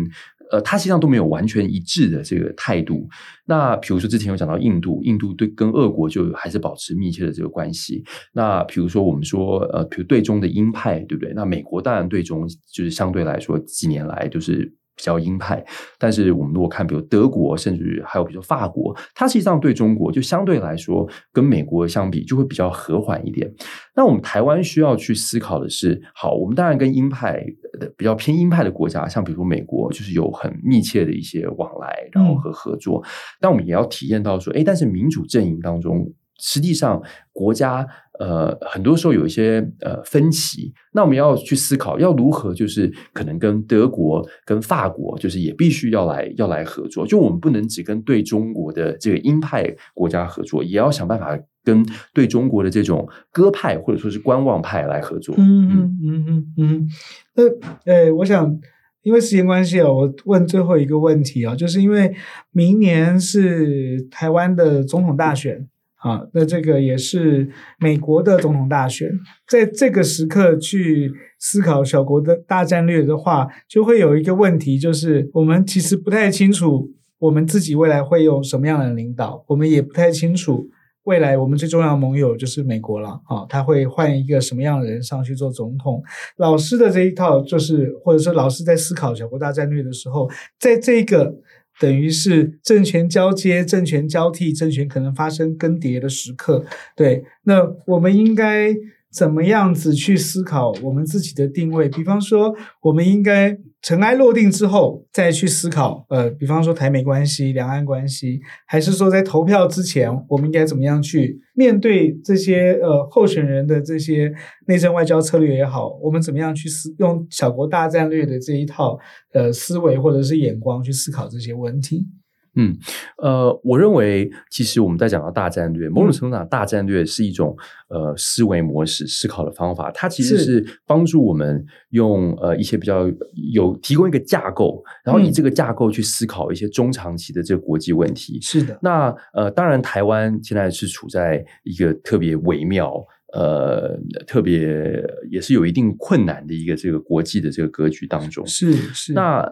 [0.53, 3.09] 呃，他实际上都没有完全一致的这个态度。
[3.45, 8.03] 那比如说之前有讲到印度，印度对跟俄国就还是保持密切的这个关系。
[8.33, 11.33] 那比如说我们说，呃，比如对中的鹰派，对不对？
[11.33, 14.71] 那美国当然对中就是相对来说几年来就是。
[14.95, 15.63] 比较鹰派，
[15.97, 23.51] 但是我们如果看，比如德国，甚至还有比如法国，它实际上对中国就相对来说跟美国相比就会比较和缓一点。
[23.95, 27.43] 那我们台湾需要去思考的是，好，我们当然跟鹰派
[27.79, 33.01] 的比较偏鹰派的国家，像比如说美国，就是有很密切的一些往来，然后和合作。
[33.03, 36.05] 嗯、但我们也要体验到说，哎，但是民主阵营当中，
[36.39, 37.87] 实际上国家。
[38.19, 47.07] 呃，很多时候有一些呃分歧，那我们要去思考要如何，就是可能跟德国、跟法国，就是也必须要来要来合作。
[47.07, 55.33] 就我们不能只跟对中国的这个鹰派国家合作，也要想办法跟对中国的这种鸽派或者说是观望派来合作。
[55.39, 56.89] 嗯嗯嗯嗯嗯。
[57.33, 57.43] 那
[57.91, 58.59] 呃，我想
[59.01, 62.13] 因为时间关系啊，我问最后一个问题啊，就是因为
[62.51, 65.67] 明年是台湾的总统大选。
[66.03, 67.49] 啊，那这个也是
[67.79, 69.09] 美国的总统大选，
[69.47, 80.67] 在这个时刻去思考小国的大战略的话，就会有一个问题，就是我们其实不太清楚我们自己未来会用什么样的领导，我们也不太清楚
[81.03, 86.03] 未来我们最重要的盟友就是美国了啊，他会换一个什么样的人上去做总统？
[86.35, 90.29] 老师的这一套就是，或者说老师在思考小国大战略的时候，
[90.59, 91.33] 在这个。
[91.79, 96.65] 等于是政权交接、政权交替、政权可能发生更迭的时刻，
[96.95, 97.23] 对。
[97.43, 98.73] 那我们应该
[99.11, 101.89] 怎么样子去思考我们自己的定位？
[101.89, 114.33] 比方说，我们应该尘埃落定之后再去思考，呃，比方说台美关系、两岸关系，还是说在投票之前，我们应该怎么样去面对这些呃候选人的这些
[114.67, 118.97] 内政外交策略也好，我们怎么样去思用小国大战略的这一套
[119.33, 122.07] 呃思维或者是眼光去思考这些问题？
[122.55, 122.77] 嗯，
[123.17, 127.57] 呃，我认为其实我们在讲到大战略，某种程度上，大战略是一种
[127.89, 129.89] 呃思维模式、思考的方法。
[129.91, 133.11] 它其实是帮助我们用呃一些比较
[133.51, 138.39] 有提供一个架构，然后以这个架构去思考一些中长期的这个国际问题。
[138.39, 138.77] 是的。
[138.83, 142.93] 那呃，当然，台湾现在是处在一个特别微妙、
[143.33, 148.45] 呃，特别也是有一定困难的一个这个国际的这个格局当中。
[148.45, 149.13] 是是。
[149.13, 149.51] 那。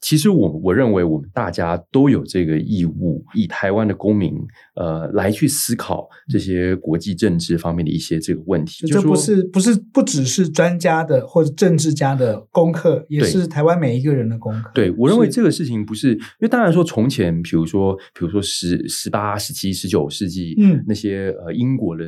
[0.00, 4.34] 其实我我认为我们大家都有这个义务，以台湾的公民
[4.80, 8.86] 呃来去思考这些国际政治方面的一些这个问题。
[8.86, 14.70] 这不是不是不只是专家的或者政治家的功课，也是台湾每一个人的功课。
[14.74, 22.04] 对，我认为这个事情不是，因为当然说从前，比如说比如说十十八、十七、十九世纪，嗯，那些呃英国的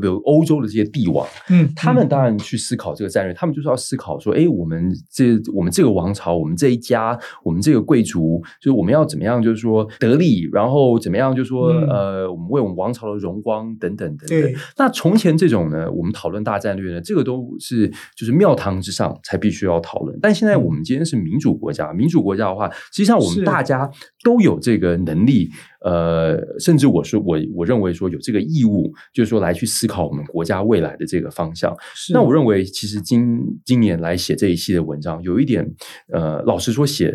[0.00, 7.18] 比如欧洲的这些帝王，嗯，他们当然去思考这个战略，他们就是要思考说，哎，我们这我们这个王朝，我们这一家。
[7.42, 14.52] 我们这个贵族，就是我们要怎么样，就是说得利，然后怎么样，就是说、嗯、呃，我们为我们王朝的荣光等等等等。
[14.76, 20.18] 那从前这种呢，我们讨论大战略呢，这个都是就是庙堂之上才必须要讨论。
[20.20, 23.90] 但现在我们今天是民主国家，嗯、民主国家的话，实际上我们大家
[24.24, 25.50] 都有这个能力，
[25.84, 31.74] 呃，甚至我说我我认为说有这个义务，就是说来去思考我们国家未来的这个方向。
[32.12, 35.68] 那我认为，其实今今年来写这一系列文章，有一点
[36.12, 37.12] 呃，老实说写。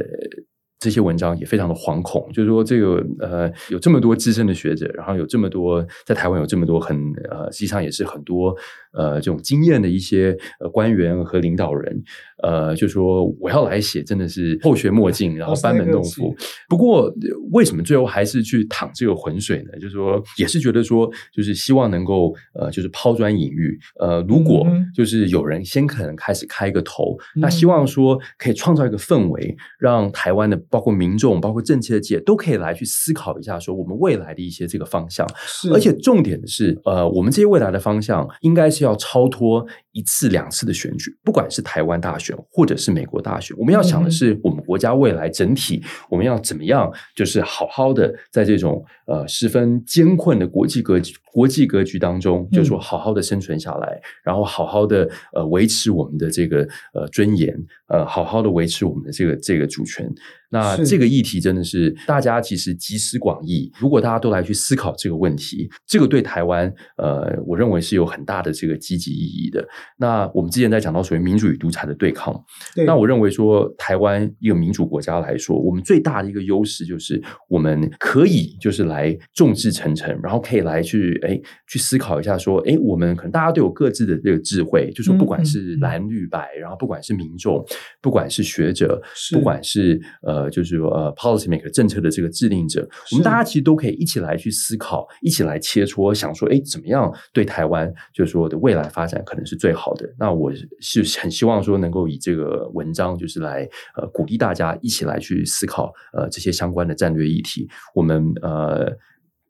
[0.79, 6.95] 这些文章也非常的惶恐，就是说这个呃，有这么多资深的学者，然后有这么多在台湾有这么多很
[7.29, 8.55] 呃，实际上也是很多
[8.97, 12.03] 呃这种经验的一些呃官员和领导人，
[12.43, 16.35] 呃，就说我要来写，真的是后学莫进，然后班门弄斧。
[16.67, 17.09] 不过
[17.53, 19.79] 为什么最后还是去淌这个浑水呢？
[19.79, 23.79] 就是说也是觉得说，就是希望能够呃，就是抛砖引玉。
[24.01, 30.57] 呃，如果就是有人先可能开始开一个头，嗯、那希望说可以创造一个氛围，让台湾的。
[30.69, 35.25] 包括民众，包括政界的界，都可以来去思考一下，说我们未来的一些这个方向。
[35.71, 39.65] 而且重点的是，呃，我们这些未来的方向，应该是要要超脱
[39.97, 56.61] 一次两次的选举，不管是台湾大选，或者是美国大选，我们要想的是，我们国家未来整体，我们要怎么样，就是好好的在这种呃十分艰困的国际格局、国际格局当中，就是说好好的生存下来，然后好好的呃维持我们的这个
[56.93, 57.51] 呃尊严，
[57.87, 60.07] 呃，好好的维持我们的这个这个主权。
[60.49, 63.69] 那这个议题真的是大家其实集思广益。
[63.77, 69.67] 如果大家都来去思考这个问题，这个对台湾，呃，我认为是有很大的这个积极意义的。
[69.97, 72.33] 那我们之前在讲到所谓民主与独裁的对抗，
[72.73, 87.61] 对，那我认为说台湾一个民主国家来说，我们最大的一个优势就是我们可以就是来众志成城，然后可以来去哎去思考一下说，哎，我们可能大家都有各自的这个智慧，就是不管是蓝绿白，然后不管是民众，
[88.01, 89.01] 不管是学者，
[89.33, 90.37] 不管是呃。
[90.37, 100.05] 呃，就是说，呃，policy maker 政策的这个制定者，我们大家其实都可以一起来去思考，一起来切磋，想说，哎，怎么样对台湾，就是说的未来发展可能是最好的。
[100.19, 100.51] 那我
[100.81, 107.69] 是很希望说，能够以这个文章，就是来呃鼓励大家一起来去思考，呃，这些相关的战略议题。
[107.93, 108.97] 我们呃。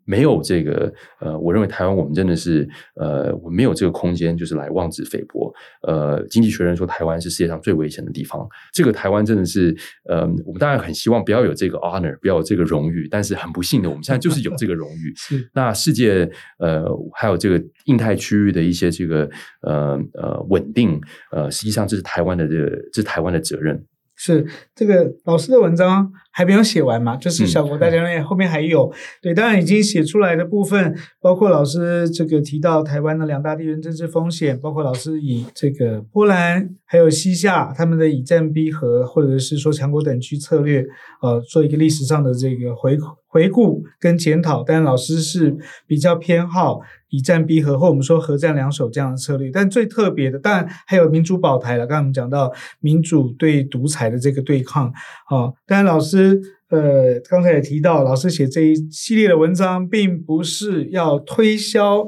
[0.08, 5.54] 没有这个，呃，我认为台湾我们真的是，呃，我没有这个空间，就是来妄自菲薄。
[5.82, 15.14] 呃，经济学人说台湾是世界上最危险的地方，这个台湾真的是，呃，我们当然很希望不要有这个 honor，不要有这个荣誉，但是很不幸的，我们现在就是有这个荣誉。
[15.20, 15.50] 是。
[15.54, 16.30] 那世界，
[16.60, 19.30] 呃，还有这个印太区域的一些这个，
[19.62, 21.02] 呃呃，稳定，
[21.32, 23.86] 呃，实际上这是台湾的这个，这是台湾的责任。
[24.18, 24.46] 是
[24.76, 27.16] 这个老师的文章还没有写完嘛？
[27.16, 40.84] 就是小国大战略后面还有、嗯、对，当然已经写出来的部分，包括老师这个提到台湾的两大地缘政治风险，包括老师以这个波兰还有西夏他们的以战逼和，或者是说强国等区策略，
[41.22, 42.98] 呃，做一个历史上的这个回
[43.28, 44.64] 回顾跟检讨。
[44.64, 45.56] 但老师是
[45.86, 46.80] 比较偏好。
[47.10, 51.88] 以战逼和，或我们说和战两手这样的策略，但最特别的，当然还有民主保台了。
[51.88, 52.52] 刚才我们讲到
[52.82, 54.88] 民主对独裁的这个对抗，
[55.30, 56.38] 啊，当然老师
[56.70, 62.06] 呃刚才也提到，老师写这一系列的文章，并不是要推销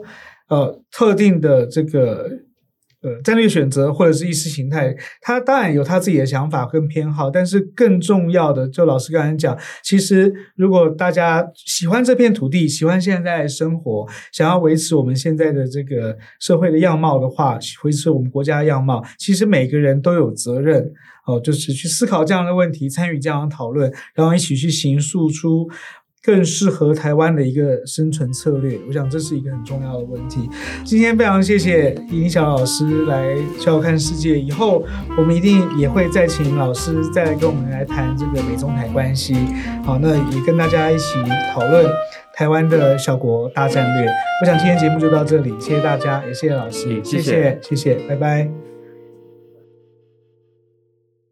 [0.49, 2.29] 呃特定的这个
[3.01, 20.91] 呃，战略选择或者是意识形态，他当然有他自己的想法跟偏好，但是更重要的，就老师刚才讲，其实如果大家喜欢这片土地，喜欢现在生活，想要维持我们现在的这个社会的样貌的话，维持我们国家的样貌，其实每个人都有责任
[21.25, 25.69] 哦，就是去思考这样的问题，参与这样的讨论，然后一起去形塑出。
[26.21, 30.49] 更适合台湾的一个生存策略，我想这是一个很重要的问题。
[30.83, 34.85] 今天非常谢谢尹力晓老师来小小看世界，以后
[35.17, 39.35] 我们一定也会再请老师再来跟我们来谈这个美中台关系。
[39.83, 41.15] 好，那也跟大家一起
[41.53, 41.85] 讨论
[42.33, 44.11] 台湾的小国大战略。
[44.41, 48.68] 我想今天节目就到这里，谢谢大家，也谢谢老师，谢谢，谢谢，拜拜。